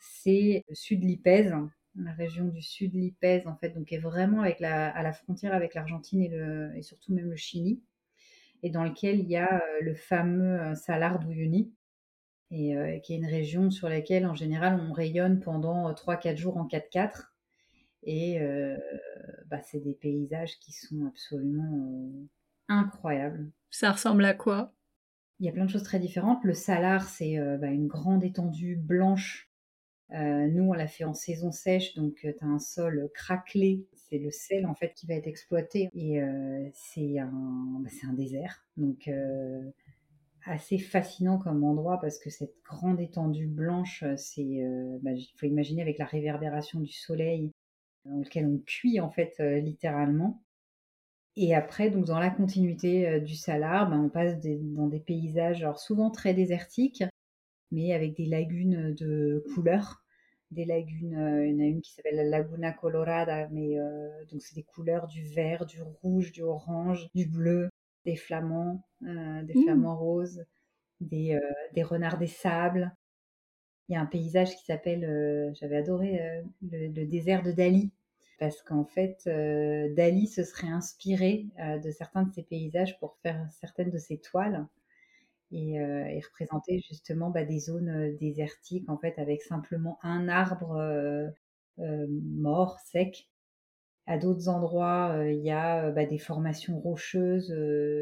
[0.02, 1.54] c'est sud Lipèze,
[1.96, 5.54] la région du sud Lipèze en fait, donc est vraiment avec la, à la frontière
[5.54, 7.82] avec l'Argentine et, et surtout même le Chili,
[8.64, 11.74] et dans lequel il y a euh, le fameux euh, Salar d'Uyuni,
[12.52, 16.58] et euh, qui est une région sur laquelle en général on rayonne pendant 3-4 jours
[16.58, 17.26] en 4x4
[18.04, 18.40] et
[19.48, 22.10] bah, c'est des paysages qui sont absolument
[22.70, 23.52] incroyables.
[23.70, 24.74] Ça ressemble à quoi?
[25.40, 26.44] Il y a plein de choses très différentes.
[26.46, 29.49] Le salar, c'est bah, une grande étendue blanche.
[30.12, 33.86] Nous, on l'a fait en saison sèche, donc tu as un sol craquelé.
[33.96, 36.20] C'est le sel en fait qui va être exploité et
[36.74, 37.32] c'est un,
[37.82, 38.66] bah, un désert.
[38.76, 39.08] Donc
[40.46, 46.00] assez fascinant comme endroit parce que cette grande étendue blanche, c'est, il faut imaginer avec
[46.00, 47.52] la réverbération du soleil,
[48.06, 50.42] dans lequel on cuit en fait euh, littéralement.
[51.36, 55.66] Et après, donc dans la continuité euh, du salar, ben, on passe dans des paysages
[55.78, 57.04] souvent très désertiques,
[57.72, 60.04] mais avec des lagunes de couleurs.
[60.52, 63.78] Des lagunes, euh, il y en a une qui s'appelle la Laguna Colorada, mais
[64.32, 67.70] donc c'est des couleurs du vert, du rouge, du orange, du bleu,
[68.06, 69.64] des flamants, des mmh.
[69.64, 70.44] flamants roses,
[71.02, 71.40] des,
[71.74, 72.92] des renards des sables,
[73.90, 77.92] il y a un paysage qui s'appelle, euh, j'avais adoré euh, le, désert de Dali,
[78.38, 81.48] parce qu'en fait, euh, Dali se serait inspiré
[81.84, 84.66] de certains de ces paysages pour faire certaines de ses toiles
[85.52, 90.78] et, et représenter justement bah, des zones désertiques, en fait, avec simplement un arbre
[91.78, 93.28] mort, sec.
[94.08, 97.52] À d'autres endroits, il y a bah, des formations rocheuses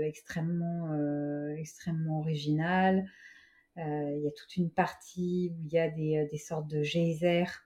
[0.04, 0.90] extrêmement,
[1.58, 3.06] extrêmement originales.
[3.78, 6.82] Euh, il y a toute une partie où il y a des, euh, sortes de
[6.84, 7.68] geysers,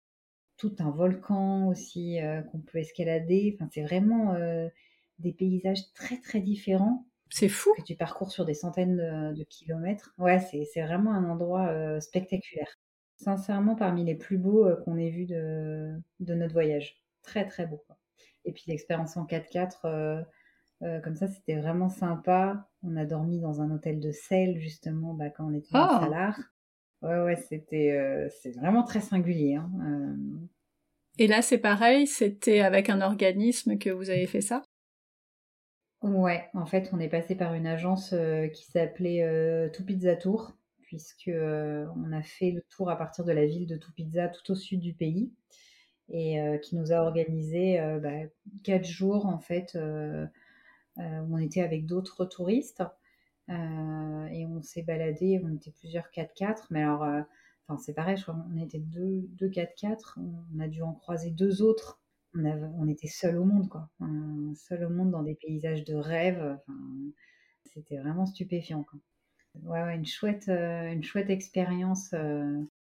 [0.57, 3.57] tout un volcan aussi euh, qu'on peut escalader.
[3.57, 4.37] Enfin, c'est vraiment
[5.21, 7.07] des paysages très très différents.
[7.31, 7.73] C'est fou.
[7.77, 10.13] Que tu parcours sur des centaines de, kilomètres.
[10.19, 12.79] Ouais, c'est vraiment un endroit spectaculaire.
[13.17, 16.97] Sincèrement, parmi les plus beaux qu'on ait vus de, de, notre voyage.
[17.23, 17.85] Très très beau.
[18.45, 20.25] Et puis l'expérience en 4x4,
[20.83, 22.69] euh, comme ça, c'était vraiment sympa.
[22.83, 26.01] On a dormi dans un hôtel de sel, justement, bah, quand on était dans oh.
[26.01, 26.39] Salar.
[27.03, 29.57] Ouais, ouais, c'était euh, c'est vraiment très singulier.
[29.57, 30.47] Hein, euh.
[31.19, 34.63] Et là, c'est pareil, c'était avec un organisme que vous avez fait ça?
[36.03, 38.15] Ouais, en fait, on est passé par une agence
[38.55, 43.67] qui s'appelait Tupizza Tour, puisque on a fait le tour à partir de la ville
[43.67, 45.31] de Tupizza, tout au sud du pays,
[46.09, 48.29] et qui nous a organisé bah,
[48.65, 49.77] quatre jours en fait
[50.99, 52.83] euh, où on était avec d'autres touristes.
[53.49, 57.23] Euh, et on s'est baladé, on était plusieurs 4x4, mais alors, euh,
[57.67, 61.63] enfin c'est pareil, je crois qu'on était deux, 4x4, on a dû en croiser deux
[61.63, 62.00] autres
[62.35, 63.89] on, était seul au monde, quoi.
[64.55, 66.59] seul au monde dans des paysages de rêve.
[67.73, 68.99] c'était vraiment stupéfiant, quoi.
[69.65, 72.13] Ouais, ouais, une chouette, une chouette expérience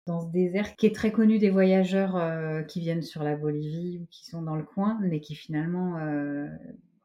[0.05, 4.07] dans ce désert qui est très connu des voyageurs qui viennent sur la Bolivie ou
[4.11, 5.97] qui sont dans le coin, mais qui finalement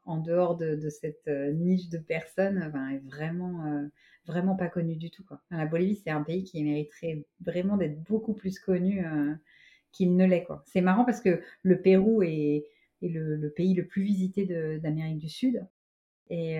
[0.05, 3.87] en dehors de, cette euh, niche de personnes, ben, est vraiment, euh,
[4.25, 5.23] vraiment pas connu du tout.
[5.23, 5.41] Quoi.
[5.51, 9.33] La Bolivie, c'est un pays qui mériterait vraiment d'être beaucoup plus connu euh,
[9.93, 10.45] qu'il ne l'est.
[10.65, 12.65] C'est marrant parce que le Pérou est,
[13.01, 14.45] le, pays le plus visité
[14.79, 15.65] d'Amérique du Sud.
[16.29, 16.59] Et,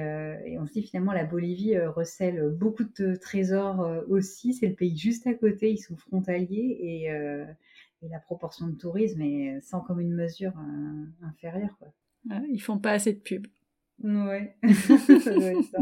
[0.60, 4.54] on se dit finalement la Bolivie recèle beaucoup de trésors aussi.
[4.54, 9.22] C'est le pays juste à côté, ils sont frontaliers et, et la proportion de tourisme
[9.22, 10.54] est sans commune mesure
[11.22, 11.76] inférieure.
[11.80, 11.94] Quoi.
[12.50, 13.48] Ils font pas assez de pub.
[14.04, 15.80] Ouais, ça doit être ça.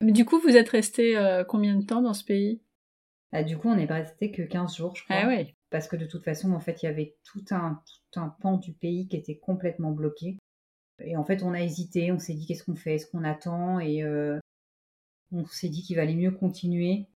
[0.00, 2.60] Mais du coup, vous êtes resté euh, combien de temps dans ce pays?
[3.32, 5.16] Ah, Du coup, on n'est resté que 15 jours, je crois.
[5.16, 5.53] Ah oui.
[5.70, 7.80] Parce que de toute façon, en fait, il y avait tout un,
[8.12, 10.38] tout un pan du pays qui était complètement bloqué.
[11.00, 13.80] Et en fait, on a hésité, on s'est dit qu'est-ce qu'on fait, est-ce qu'on attend?
[13.80, 14.38] Et euh,
[15.32, 17.08] on s'est dit qu'il valait mieux continuer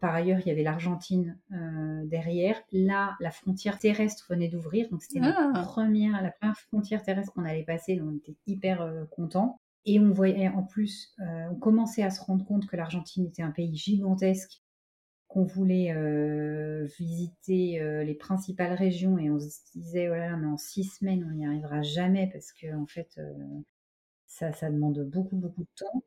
[0.00, 2.56] par ailleurs, il y avait l'Argentine euh, derrière.
[2.72, 5.62] Là, la frontière terrestre venait d'ouvrir, donc c'était la ah.
[5.62, 9.58] première, la première frontière terrestre qu'on allait passer, donc on était hyper euh, contents.
[9.84, 13.50] Et on voyait en plus, on commençait à se rendre compte que l'Argentine était un
[13.50, 14.62] pays gigantesque,
[15.30, 15.94] qu'on voulait
[16.98, 21.26] visiter les principales régions, et on se disait, oh là là, mais en six semaines,
[21.30, 23.20] on n'y arrivera jamais parce que en fait,
[24.26, 26.04] ça, ça demande beaucoup, beaucoup de temps.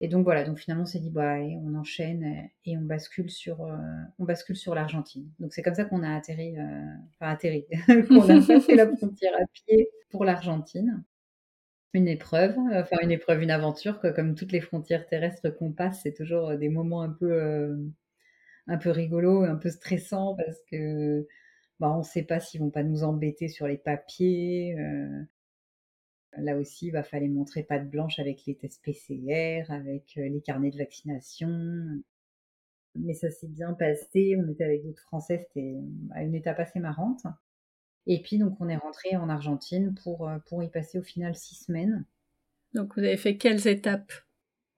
[0.00, 3.30] Et donc voilà, donc finalement on s'est dit bah allez, on enchaîne et on bascule
[3.30, 3.60] sur
[4.18, 5.30] on bascule sur l'Argentine.
[5.40, 6.56] Donc c'est comme ça qu'on a atterri,
[7.10, 7.66] enfin atterri,
[8.08, 11.04] qu'on a passé la frontière à pied pour l'Argentine
[11.94, 16.12] une épreuve, enfin une épreuve, une aventure, comme toutes les frontières terrestres qu'on passe, c'est
[16.12, 17.76] toujours euh, des moments un peu, euh,
[18.66, 21.26] un peu rigolos, un peu stressants parce que
[21.80, 24.76] bah, on ne sait pas s'ils vont pas nous embêter sur les papiers.
[24.78, 25.22] Euh.
[26.38, 30.70] là aussi, il va falloir montrer patte blanche avec les tests PCR, avec les carnets
[30.70, 32.02] de vaccination.
[32.96, 34.36] Mais ça s'est bien passé.
[34.38, 37.26] On était avec d'autres Français, c'était bah, une étape assez marrante.
[38.06, 41.34] Et puis, donc, on est rentré en Argentine pour, euh, pour y passer au final
[41.34, 42.04] six semaines.
[42.74, 44.12] Donc, vous avez fait quelles étapes?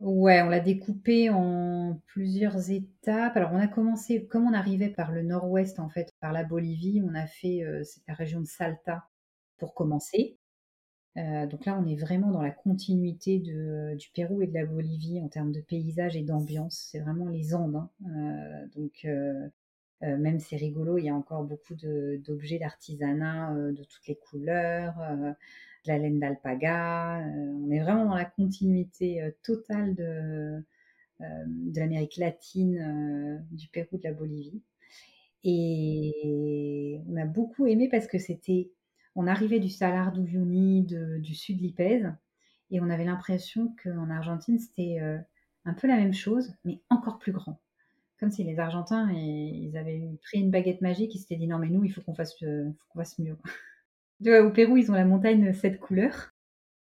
[0.00, 3.36] Ouais, on l'a découpé en plusieurs étapes.
[3.36, 7.02] Alors, on a commencé, comme on arrivait par le nord-ouest, en fait, par la Bolivie,
[7.02, 9.08] on a fait euh, la région de Salta
[9.56, 10.36] pour commencer.
[11.16, 15.20] Euh, donc là, on est vraiment dans la continuité du Pérou et de la Bolivie
[15.22, 16.88] en termes de paysage et d'ambiance.
[16.90, 17.88] C'est vraiment les Andes.
[18.04, 18.66] Hein.
[18.76, 19.06] donc,
[20.02, 24.16] euh, même c'est rigolo, il y a encore beaucoup d'objets d'artisanat euh, de toutes les
[24.16, 25.32] couleurs, euh,
[25.86, 27.22] de la laine d'alpaga.
[27.24, 30.62] on est vraiment dans la continuité totale de,
[31.20, 34.62] de l'Amérique latine, du Pérou, de la Bolivie.
[35.44, 38.70] Et on a beaucoup aimé parce que c'était,
[39.14, 42.12] on arrivait du Salar d'Uyuni, du sud de l'Ipèze,
[42.70, 44.98] et on avait l'impression qu'en Argentine, c'était
[45.64, 47.60] un peu la même chose, mais encore plus grand
[48.18, 51.68] comme si les Argentins, ils avaient pris une baguette magique, ils s'étaient dit non mais
[51.68, 53.36] nous, il faut qu'on fasse, euh, qu'on fasse mieux.
[54.24, 56.32] Au Pérou, ils ont la montagne 7 couleurs.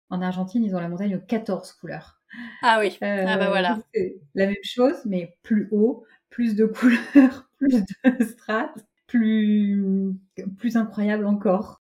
[0.10, 2.22] En Argentine, ils ont la montagne aux 14 couleurs.
[2.62, 3.80] Ah oui, ah bah voilà.
[3.94, 10.14] C'est la même chose, mais plus haut, plus de couleurs, plus de strates, plus,
[10.58, 11.82] plus incroyable encore.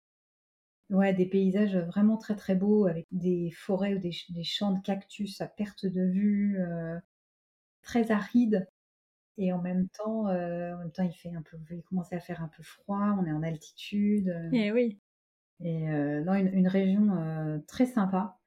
[0.91, 4.11] Ouais, des paysages vraiment très très beaux avec des forêts ou des,
[4.43, 6.99] champs de cactus à perte de vue, euh,
[7.81, 8.67] très arides.
[9.37, 12.19] Et en même temps, euh, en même temps, il fait un peu, il commençait à
[12.19, 13.17] faire un peu froid.
[13.19, 14.29] On est en altitude.
[14.53, 14.99] Et eh oui.
[15.61, 18.37] Et euh, non, une, région euh, très sympa.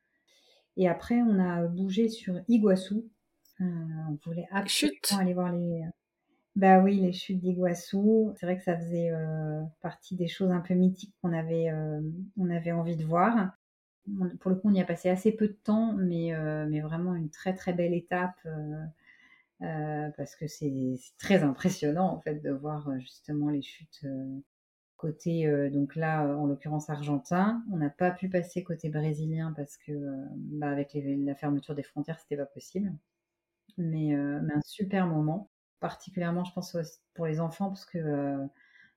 [0.77, 3.09] Et après, on a bougé sur Iguassou.
[3.61, 5.83] on voulait absolument aller voir les.
[6.55, 8.35] Bah oui, les chutes d'Iguassou.
[8.37, 9.13] C'est vrai que ça faisait
[9.81, 11.71] partie des choses un peu mythiques qu'on avait,
[12.37, 13.53] on avait envie de voir.
[14.41, 16.33] Pour le coup, on y a passé assez peu de temps, mais,
[16.69, 18.39] mais vraiment une très très belle étape.
[19.63, 20.73] Euh, parce que c'est
[21.19, 24.07] très impressionnant en fait de voir euh, justement les chutes
[25.05, 27.63] euh, côté donc là en l'occurrence argentin.
[27.73, 29.93] On n'a pas pu passer côté brésilien parce que
[30.37, 32.93] bah, avec la fermeture des frontières c'était pas possible.
[33.77, 35.51] Mais, mais, un super moment.
[35.81, 36.77] Particulièrement je pense
[37.15, 38.39] pour les enfants parce que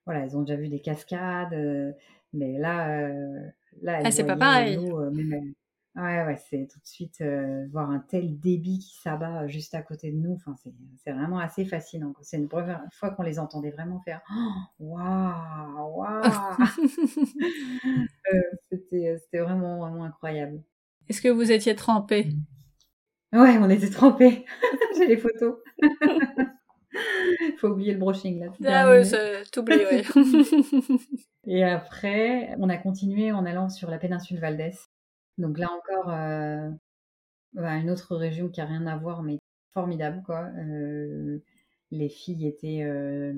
[0.04, 1.94] voilà ils ont déjà vu des cascades
[2.32, 2.98] mais là
[3.82, 4.78] là ah, c'est pas pareil
[5.94, 9.82] Ouais, ouais, c'est tout de suite euh, voir un tel débit qui s'abat juste à
[9.82, 10.34] côté de nous.
[10.34, 10.54] Enfin,
[11.04, 12.14] c'est vraiment assez fascinant.
[12.22, 14.22] C'est une première fois qu'on les entendait vraiment faire
[14.80, 16.22] Waouh, waouh
[18.32, 20.62] euh, C'était vraiment, vraiment incroyable.
[21.10, 22.30] Est-ce que vous étiez trempés?
[23.34, 24.46] Ouais, on était trempés.
[24.96, 25.56] J'ai les photos.
[27.58, 28.46] Faut oublier le brushing là.
[28.64, 29.02] Ah ouais,
[29.50, 30.02] t'oublies, ouais.
[31.46, 34.91] Et après, on a continué en allant sur la péninsule Valdès.
[35.38, 36.68] Donc là encore, euh,
[37.54, 39.38] bah, une autre région qui a rien à voir, mais
[39.72, 40.50] formidable quoi.
[40.58, 41.38] Euh,
[41.90, 43.32] les filles étaient euh,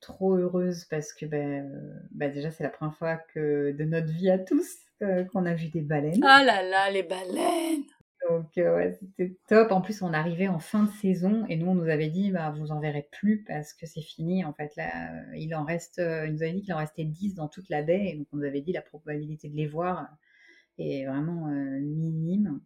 [0.00, 1.70] trop heureuses parce que ben,
[2.12, 4.78] bah, déjà c'est la première fois que de notre vie à tous
[5.32, 6.22] qu'on a vu des baleines.
[6.22, 7.84] Ah là là, les baleines
[8.28, 9.72] Donc ouais, c'était top.
[9.72, 12.54] En plus, on arrivait en fin de saison et nous on nous avait dit bah
[12.54, 14.44] vous en verrez plus parce que c'est fini.
[14.44, 17.48] En fait là, il en reste, il nous avait dit qu'il en restait 10 dans
[17.48, 20.06] toute la baie et donc on nous avait dit la probabilité de les voir
[21.06, 21.46] vraiment
[21.80, 22.60] minime.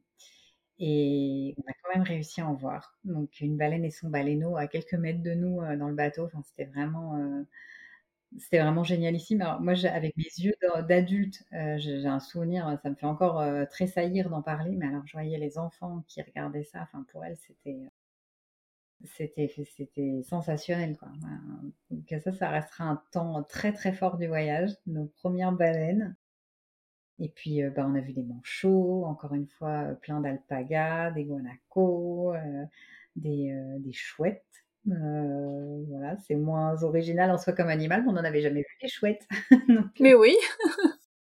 [0.79, 2.99] Et on a quand même réussi à en voir.
[3.05, 6.25] Donc une baleine et son baleineau à quelques mètres de nous dans le bateau.
[6.27, 7.19] Enfin, c'était vraiment,
[8.39, 9.43] c'était vraiment génialissime.
[9.43, 10.55] Alors moi, avec mes yeux
[10.89, 11.45] d'adulte,
[11.79, 14.77] j'ai un souvenir, ça me fait encore tressaillir d'en parler.
[14.77, 16.83] Mais alors, je voyais les enfants qui regardaient ça.
[16.83, 17.79] Enfin, pour elles, c'était
[19.05, 21.09] c'était c'était sensationnel quoi.
[21.91, 24.71] Donc ça, ça restera un temps très très fort du voyage.
[24.87, 26.17] Nos premières baleines.
[27.21, 31.13] Et puis, euh, bah, on a vu des manchots, encore une fois, euh, plein d'alpagas,
[31.13, 32.65] des guanacos, euh,
[33.17, 34.45] des, des, chouettes.
[34.85, 38.89] voilà, c'est moins original en soi comme animal, mais on n'en avait jamais vu des
[38.89, 39.27] chouettes.
[40.01, 40.35] mais oui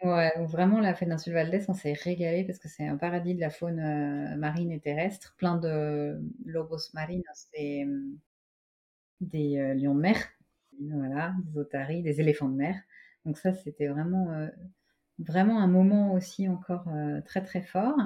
[0.01, 3.49] Ouais, vraiment, la péninsule Valdès, on s'est régalé parce que c'est un paradis de la
[3.49, 3.77] faune
[4.37, 7.87] marine et terrestre, plein de lobos marinos, des,
[9.21, 10.17] des lions de mer,
[10.81, 12.75] voilà, des otaries, des éléphants de mer.
[13.23, 14.49] Donc ça, c'était vraiment
[15.25, 16.85] vraiment un moment aussi encore
[17.25, 17.97] très très fort.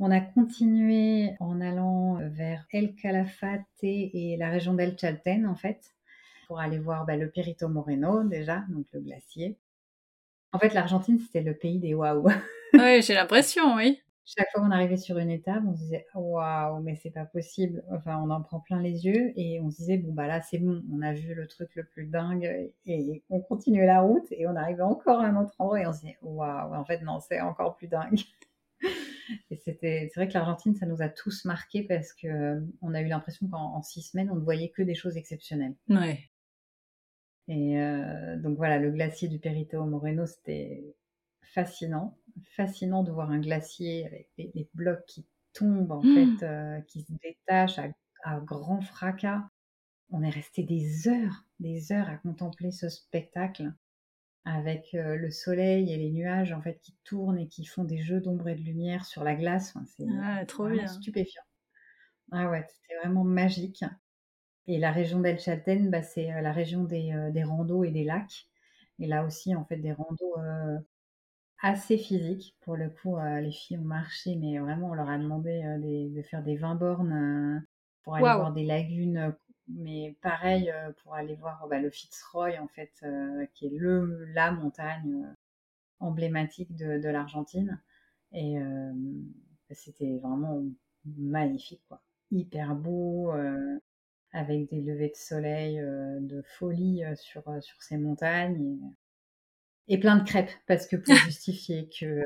[0.00, 5.94] On a continué en allant vers El Calafate et la région d'El Chalten, en fait,
[6.46, 9.58] pour aller voir bah, le Perito Moreno, déjà, donc le glacier.
[10.52, 12.28] En fait, l'Argentine, c'était le pays des waouh.
[12.74, 14.00] oui, j'ai l'impression, oui.
[14.36, 17.82] Chaque fois qu'on arrivait sur une étape, on se disait waouh, mais c'est pas possible.
[17.90, 20.58] Enfin, on en prend plein les yeux et on se disait bon bah là c'est
[20.58, 24.46] bon, on a vu le truc le plus dingue et on continuait la route et
[24.46, 27.20] on arrivait encore à un autre endroit et on se disait waouh, en fait non,
[27.20, 28.20] c'est encore plus dingue.
[29.50, 32.94] Et c'était, c'est vrai que l'Argentine, ça nous a tous marqués parce que euh, on
[32.94, 35.74] a eu l'impression qu'en six semaines, on ne voyait que des choses exceptionnelles.
[35.90, 36.18] Ouais.
[37.48, 40.96] Et euh, donc voilà, le glacier du Perito Moreno, c'était
[41.42, 42.16] fascinant.
[42.56, 46.14] Fascinant de voir un glacier avec des, blocs qui tombent, en mmh.
[46.14, 47.88] fait, euh, qui se détachent à,
[48.24, 49.48] à grand fracas.
[50.10, 53.72] On est resté des heures, des heures à contempler ce spectacle
[54.48, 57.98] avec euh, le soleil et les nuages en fait qui tournent et qui font des
[57.98, 59.74] jeux d'ombre et de lumière sur la glace.
[59.96, 60.86] c'est ah, trop bien.
[60.86, 61.42] stupéfiant.
[62.32, 63.84] Ah ouais, c'était vraiment magique.
[64.66, 67.90] Et la région d'El Chalten, bah, c'est euh, la région des, euh, des, randos et
[67.90, 68.48] des lacs.
[68.98, 70.36] Et là aussi, en fait, des randos
[71.60, 72.56] assez physiques.
[72.60, 75.62] Pour le coup, les filles ont marché, mais vraiment, on leur a demandé
[76.14, 77.64] de faire des 20 bornes
[78.02, 79.34] pour aller voir des lagunes
[79.68, 84.24] mais pareil euh, pour aller voir bah, le Fitzroy en fait, euh, qui est le
[84.32, 85.34] la montagne euh,
[86.00, 87.80] emblématique de, de l'Argentine.
[88.32, 88.56] Et
[89.70, 90.62] c'était vraiment
[91.16, 92.02] magnifique, quoi.
[92.30, 93.32] Hyper beau,
[94.32, 98.60] avec des levées de soleil de folie sur, sur ces montagnes.
[98.62, 98.78] Et,
[99.88, 102.22] et, plein de crêpes, parce que pour justifier que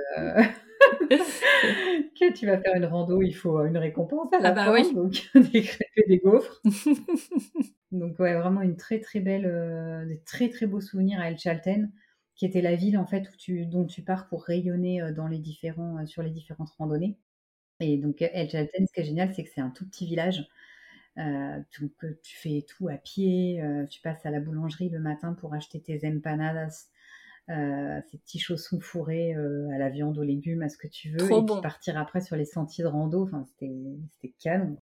[2.19, 4.93] que tu vas faire une rando, il faut une récompense à la ah bah oui.
[4.95, 6.61] donc des crêpes et des gaufres.
[7.93, 11.39] donc ouais, vraiment une très très belle, euh, des très très beaux souvenirs à El
[11.39, 11.93] Chalten,
[12.35, 15.29] qui était la ville en fait où tu, dont tu pars pour rayonner euh, dans
[15.29, 17.19] les différents, euh, sur les différentes randonnées.
[17.81, 20.47] Et donc El Chalten, ce qui est génial, c'est que c'est un tout petit village.
[21.17, 21.93] donc
[22.23, 23.61] tu fais tout à pied,
[23.91, 26.91] tu passes à la boulangerie le matin pour acheter tes empanadas
[27.53, 31.11] euh, ces petits chaussons fourrés euh, à la viande, aux légumes, à ce que tu
[31.11, 33.24] veux, et puis partir après sur les sentiers de rando.
[33.24, 34.78] Enfin, c'était canon.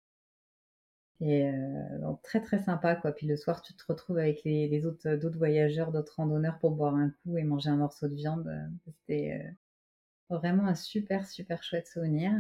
[1.20, 3.12] Et euh, donc très très sympa quoi.
[3.12, 6.96] Puis le soir, tu te retrouves avec les, autres d'autres voyageurs, d'autres randonneurs pour boire
[6.96, 8.52] un coup et manger un morceau de viande.
[8.86, 9.42] C'était
[10.30, 12.32] vraiment un super super chouette souvenir.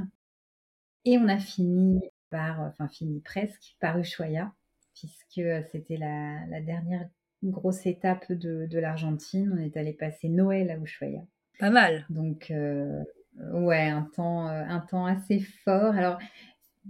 [1.06, 4.54] Et on a fini par, enfin fini presque par Ushuaia,
[4.94, 7.08] puisque c'était la, la dernière
[7.44, 9.52] une grosse étape de, de l'Argentine.
[9.54, 11.22] On est allé passer Noël à Ushuaia.
[11.60, 12.06] Pas mal.
[12.10, 13.04] Donc, euh,
[13.54, 15.96] ouais, un temps, euh, un temps assez fort.
[15.96, 16.20] Alors,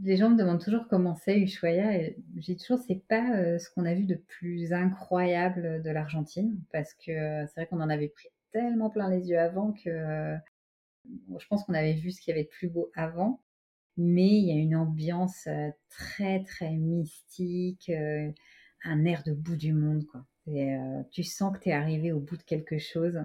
[0.03, 1.95] les gens me demandent toujours comment c'est Ushuaia.
[1.95, 6.59] Et j'ai toujours, c'est pas euh, ce qu'on a vu de plus incroyable de l'Argentine,
[6.71, 10.35] parce que c'est vrai qu'on en avait pris tellement plein les yeux avant que
[11.39, 13.41] je pense qu'on avait vu ce qu'il y avait de plus beau avant.
[13.99, 15.47] Mais il y a une ambiance
[15.89, 17.91] très, très mystique,
[18.83, 20.23] un air de bout du monde, quoi.
[20.47, 23.19] Euh, tu sens que tu es arrivé au bout de quelque chose.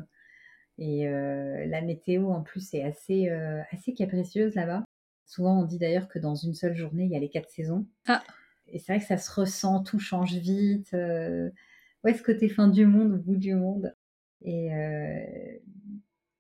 [0.78, 4.84] Et euh, la météo, en plus, est assez, euh, assez capricieuse là-bas.
[5.26, 7.86] Souvent, on dit d'ailleurs que dans une seule journée, il y a les quatre saisons.
[8.06, 8.22] Ah.
[8.66, 10.92] Et c'est vrai que ça se ressent, tout change vite.
[10.92, 13.94] ouais, ce côté fin du monde, au bout du monde?
[14.44, 14.70] Et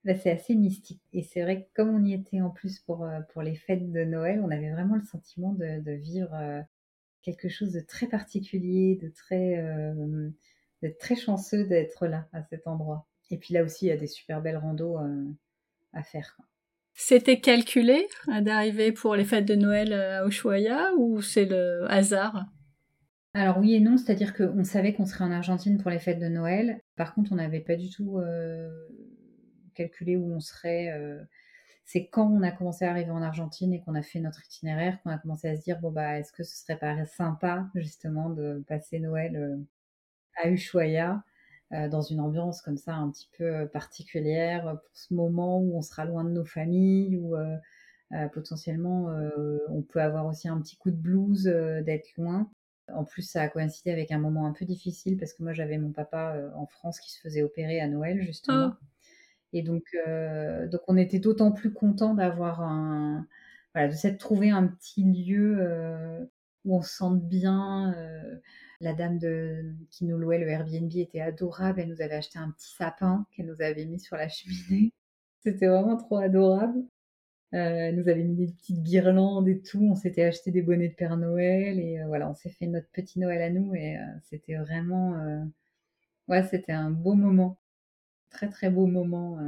[0.04, 1.02] bah, c'est assez mystique.
[1.12, 4.04] Et c'est vrai que comme on y était en plus pour, pour les fêtes de
[4.04, 6.64] Noël, on avait vraiment le sentiment de, de vivre
[7.22, 9.62] quelque chose de très particulier, de très
[10.82, 13.06] d'être très chanceux d'être là, à cet endroit.
[13.30, 15.24] Et puis là aussi, il y a des super belles randos euh,
[15.94, 16.36] à faire.
[16.92, 21.86] C'était calculé euh, d'arriver pour les fêtes de Noël euh, à Ushuaia ou c'est le
[21.88, 22.44] hasard?
[23.32, 26.28] Alors oui et non, c'est-à-dire qu'on savait qu'on serait en Argentine pour les fêtes de
[26.28, 26.82] Noël.
[26.96, 28.20] Par contre, on n'avait pas du tout
[29.72, 30.92] calculé où on serait.
[31.86, 35.00] C'est quand on a commencé à arriver en Argentine et qu'on a fait notre itinéraire
[35.02, 38.28] qu'on a commencé à se dire bon bah est-ce que ce serait pas sympa justement
[38.28, 39.64] de passer Noël
[40.36, 41.22] à Ushuaia,
[41.72, 45.74] euh, dans une ambiance comme ça un petit peu euh, particulière pour ce moment où
[45.74, 47.56] on sera loin de nos familles, où euh,
[48.34, 49.08] potentiellement
[49.70, 52.50] on peut avoir aussi un petit coup de blues d'être loin.
[52.92, 55.78] En plus, ça a coïncidé avec un moment un peu difficile parce que moi j'avais
[55.78, 58.72] mon papa en France qui se faisait opérer à Noël justement.
[58.72, 58.84] Oh.
[59.54, 59.84] Et donc,
[60.70, 63.26] donc on était d'autant plus content d'avoir un,
[63.74, 66.28] voilà, de s'être trouvé un petit lieu
[66.66, 67.94] où on se sente bien.
[68.82, 69.20] La dame
[69.90, 71.80] qui nous louait le Airbnb était adorable.
[71.80, 74.92] Elle nous avait acheté un petit sapin qu'elle nous avait mis sur la cheminée.
[75.44, 76.80] C'était vraiment trop adorable.
[77.54, 79.86] Euh, elle nous avait mis des petites guirlandes et tout.
[79.88, 82.88] On s'était acheté des bonnets de Père Noël et euh, voilà, on s'est fait notre
[82.90, 85.46] petit Noël à nous et euh, c'était vraiment,
[86.26, 87.58] ouais, c'était un beau moment,
[88.30, 89.38] très très beau moment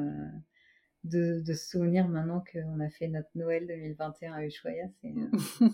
[1.03, 4.87] de, se souvenir maintenant qu'on a fait notre Noël 2021 à Ushuaia.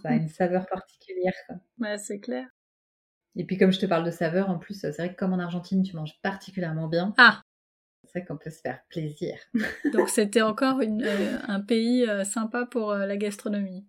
[0.03, 1.35] ça a une saveur particulière.
[1.47, 1.57] Quoi.
[1.79, 2.47] Ouais, c'est clair.
[3.37, 5.39] Et puis comme je te parle de saveur, en plus, c'est vrai que comme en
[5.39, 7.15] Argentine, tu manges particulièrement bien.
[7.17, 7.43] Ah
[8.05, 9.37] C'est vrai qu'on peut se faire plaisir.
[9.93, 13.87] Donc c'était encore une, euh, un pays euh, sympa pour euh, la gastronomie.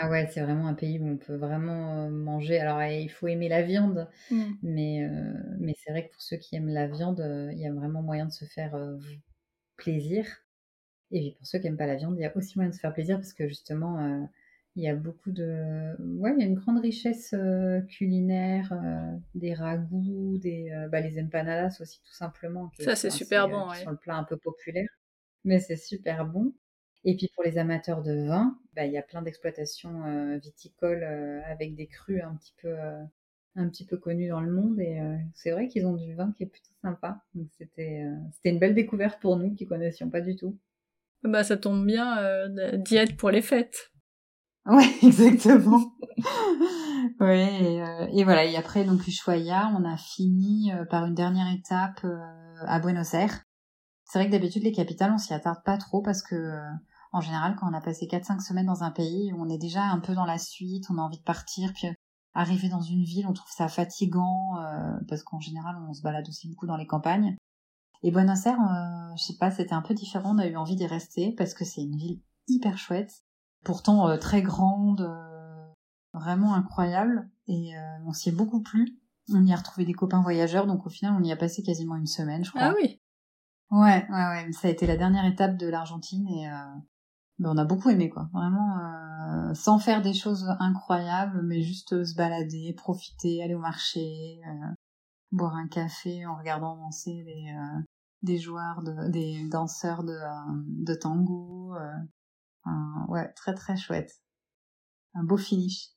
[0.00, 2.58] Ah ouais, c'est vraiment un pays où on peut vraiment manger.
[2.58, 4.52] Alors il faut aimer la viande, Mm.
[4.62, 5.06] mais,
[5.58, 7.22] mais c'est vrai que pour ceux qui aiment la viande,
[7.52, 8.74] il y a vraiment moyen de se faire
[9.76, 10.26] plaisir.
[11.10, 12.74] Et puis pour ceux qui n'aiment pas la viande, il y a aussi moyen de
[12.74, 14.26] se faire plaisir parce que justement,
[14.74, 15.94] il y a beaucoup de.
[16.18, 21.00] Ouais, il y a une grande richesse euh, culinaire, euh, des ragoûts, des, euh, bah,
[21.00, 22.68] les empanadas aussi, tout simplement.
[22.68, 23.84] qui Ça, c'est super assez, bon, ouais.
[23.84, 24.88] sont le plat un peu populaire.
[25.44, 26.54] Mais c'est super bon.
[27.04, 31.02] Et puis pour les amateurs de vin, bah, il y a plein d'exploitations euh, viticoles
[31.02, 33.02] euh, avec des crus un petit peu, euh,
[33.56, 34.80] un petit peu connus dans le monde.
[34.80, 37.22] Et euh, c'est vrai qu'ils ont du vin qui est plutôt sympa.
[37.34, 40.56] Donc c'était, euh, c'était une belle découverte pour nous qui connaissions pas du tout.
[41.24, 43.91] Bah ça tombe bien, euh, diète pour les fêtes.
[44.66, 45.92] Ouais, exactement.
[47.20, 48.44] ouais, et, euh, et voilà.
[48.44, 52.20] Et après, donc, Ushuaia, on a fini euh, par une dernière étape euh,
[52.66, 53.42] à Buenos Aires.
[54.12, 56.70] C'est vrai que d'habitude, les capitales, on s'y attarde pas trop parce que, euh,
[57.12, 60.00] en général, quand on a passé 4-5 semaines dans un pays, on est déjà un
[60.00, 61.92] peu dans la suite, on a envie de partir, puis euh,
[62.34, 66.28] arriver dans une ville, on trouve ça fatigant euh, parce qu'en général, on se balade
[66.28, 67.36] aussi beaucoup dans les campagnes.
[68.02, 68.58] Et Buenos Aires,
[69.16, 70.34] je sais pas, c'était un peu différent.
[70.34, 73.22] On a eu envie d'y rester parce que c'est une ville hyper chouette
[73.64, 75.72] pourtant euh, très grande, euh,
[76.14, 77.28] vraiment incroyable.
[77.46, 78.98] Et euh, on s'y est beaucoup plu.
[79.32, 81.96] On y a retrouvé des copains voyageurs, donc au final, on y a passé quasiment
[81.96, 82.62] une semaine, je crois.
[82.62, 83.00] Ah oui.
[83.70, 84.52] Ouais, ouais, ouais.
[84.52, 86.54] Ça a été la dernière étape de l'Argentine et euh,
[87.38, 88.28] ben, on a beaucoup aimé, quoi.
[88.32, 93.60] Vraiment, euh, sans faire des choses incroyables, mais juste euh, se balader, profiter, aller au
[93.60, 94.66] marché, euh,
[95.30, 97.80] boire un café en regardant danser des, euh,
[98.22, 100.18] des joueurs, de, des danseurs de,
[100.84, 101.74] de tango.
[102.64, 104.12] Un- ouais, très très chouette.
[105.14, 105.88] Un beau finish.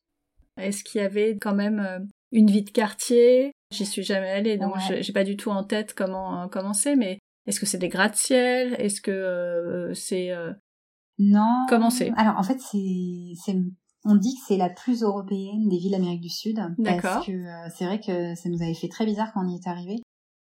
[0.58, 2.00] Est-ce qu'il y avait quand même euh,
[2.32, 3.52] une vie de quartier?
[3.72, 5.02] J'y suis jamais allée, donc Ouais.
[5.04, 7.90] j'ai pas du tout en tête comment euh, comment c'est, mais est-ce que c'est des
[7.90, 8.76] gratte-ciel?
[8.80, 10.54] Est-ce que euh, c'est euh,
[11.20, 11.66] Non.
[11.70, 12.12] Comment c'est?
[12.16, 13.58] Alors en fait, c'est, c'est,
[14.06, 16.58] on dit que c'est la plus européenne des villes d'Amérique du Sud.
[16.78, 17.02] D'accord.
[17.02, 19.56] Parce que euh, c'est vrai que ça nous avait fait très bizarre quand on y
[19.56, 19.98] est arrivé.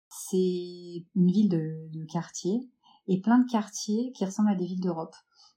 [0.09, 2.59] C'est une ville de, de quartier
[3.07, 5.15] et plein de quartiers qui ressemblent à des villes d'Europe.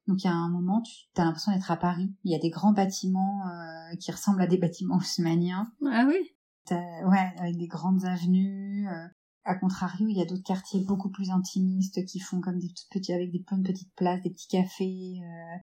[0.08, 2.14] Donc il y a un moment, tu as l'impression d'être à Paris.
[2.24, 5.72] Il y a des grands bâtiments euh, qui ressemblent à des bâtiments haussmanniens.
[5.89, 6.36] Ah oui.
[6.72, 8.88] Ouais, avec des grandes avenues.
[8.89, 9.08] euh.
[9.45, 12.89] À contrario, il y a d'autres quartiers beaucoup plus intimistes qui font comme des toutes
[12.91, 15.20] petits, avec des plein de petites places, des petits cafés.
[15.22, 15.58] euh.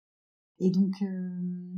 [0.59, 1.75] Et donc, euh,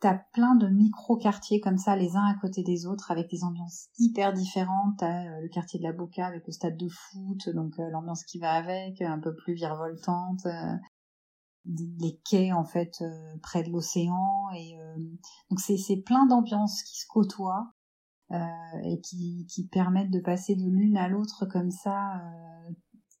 [0.00, 3.86] t'as plein de micro-quartiers comme ça, les uns à côté des autres, avec des ambiances
[3.98, 4.98] hyper différentes.
[4.98, 8.24] T'as euh, le quartier de la Boca avec le stade de foot, donc euh, l'ambiance
[8.24, 10.44] qui va avec, un peu plus virevoltante.
[10.46, 10.74] euh,
[11.64, 14.96] les quais en fait euh, près de l'océan et euh,
[15.48, 17.72] donc c'est c'est plein d'ambiances qui se côtoient
[18.32, 22.72] euh, et qui, qui permettent de passer de l'une à l'autre comme ça, euh,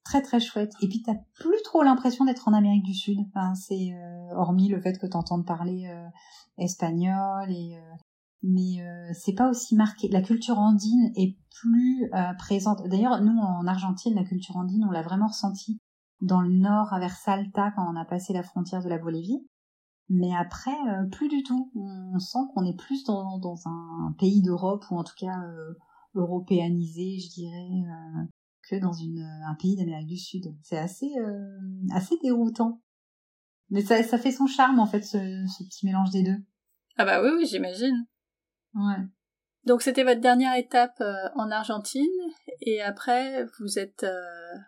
[0.04, 0.72] très très chouette.
[0.80, 3.18] Et puis t'as plus trop l'impression d'être en Amérique du Sud.
[3.28, 6.08] Enfin, c'est euh, hormis le fait que t'entendes parler euh,
[6.56, 7.78] espagnol et
[8.44, 8.84] mais
[9.14, 10.08] c'est pas aussi marqué.
[10.08, 12.82] La culture andine est plus présente.
[12.88, 15.78] D'ailleurs, nous en Argentine, la culture andine, on l'a vraiment ressenti
[16.22, 19.46] dans le nord, vers Salta, quand on a passé la frontière de la Bolivie.
[20.08, 21.70] Mais après, euh, plus du tout.
[21.74, 25.74] On sent qu'on est plus dans, dans un pays d'Europe, ou en tout cas euh,
[26.14, 28.24] européanisé, je dirais, euh,
[28.70, 30.56] que dans une, un pays d'Amérique du Sud.
[30.62, 31.58] C'est assez, euh,
[31.94, 32.80] assez déroutant.
[33.68, 36.42] Mais ça, ça fait son charme, en fait, ce, ce petit mélange des deux.
[36.96, 38.06] Ah bah oui, oui, j'imagine.
[38.74, 39.06] Ouais.
[39.64, 42.02] Donc c'était votre dernière étape euh, en Argentine,
[42.62, 44.58] et après vous êtes euh,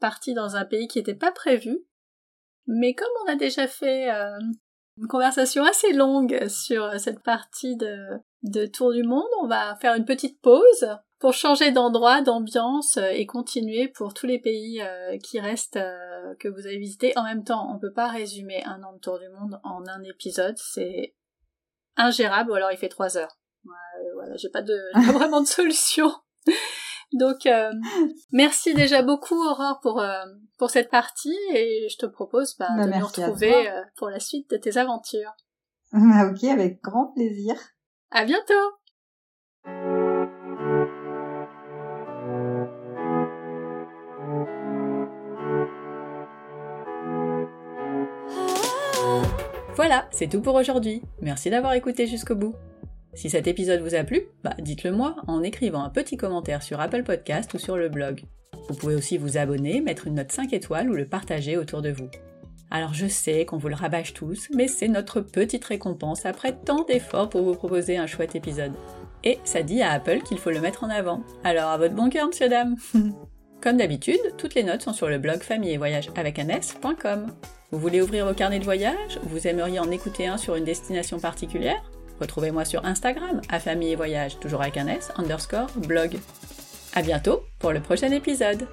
[0.00, 1.78] parti dans un pays qui n'était pas prévu.
[2.66, 4.38] Mais comme on a déjà fait euh,
[4.96, 10.04] une conversation assez longue sur cette partie de, Tour du Monde, on va faire une
[10.04, 10.86] petite pause
[11.18, 15.80] pour changer d'endroit, d'ambiance euh, et continuer pour tous les pays euh, qui restent
[16.38, 17.12] que vous avez visités.
[17.16, 20.02] En même temps, on peut pas résumer un an de Tour du Monde en un
[20.04, 21.14] épisode, c'est
[21.96, 23.36] ingérable ou alors il fait trois heures.
[24.14, 26.10] Voilà, j'ai pas de pas vraiment de solution.
[27.12, 27.72] Donc euh,
[28.32, 30.24] merci déjà beaucoup Aurore pour euh,
[30.58, 34.20] pour cette partie et je te propose bah, Bah, de nous retrouver euh, pour la
[34.20, 35.32] suite de tes aventures.
[35.92, 37.56] Ah, ok, avec grand plaisir.
[38.12, 38.54] À bientôt.
[49.74, 51.02] Voilà, c'est tout pour aujourd'hui.
[51.22, 52.54] Merci d'avoir écouté jusqu'au bout.
[53.14, 56.80] Si cet épisode vous a plu, bah dites-le moi en écrivant un petit commentaire sur
[56.80, 58.22] Apple Podcast ou sur le blog.
[58.68, 61.90] Vous pouvez aussi vous abonner, mettre une note 5 étoiles ou le partager autour de
[61.90, 62.08] vous.
[62.70, 66.84] Alors je sais qu'on vous le rabâche tous, mais c'est notre petite récompense après tant
[66.84, 68.72] d'efforts pour vous proposer un chouette épisode.
[69.24, 71.24] Et ça dit à Apple qu'il faut le mettre en avant.
[71.42, 72.76] Alors à votre bon cœur, monsieur dame
[73.60, 76.46] Comme d'habitude, toutes les notes sont sur le blog famille et voyage avec un.
[77.72, 79.18] Vous voulez ouvrir vos carnets de voyage?
[79.24, 81.82] Vous aimeriez en écouter un sur une destination particulière?
[82.20, 86.18] Retrouvez-moi sur Instagram, à famille et voyage, toujours avec un s, underscore, blog.
[86.94, 88.68] À bientôt pour le prochain épisode.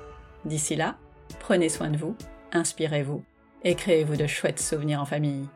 [0.46, 0.96] D'ici là,
[1.40, 2.16] prenez soin de vous,
[2.52, 3.24] inspirez-vous
[3.64, 5.48] et créez-vous de chouettes souvenirs en famille.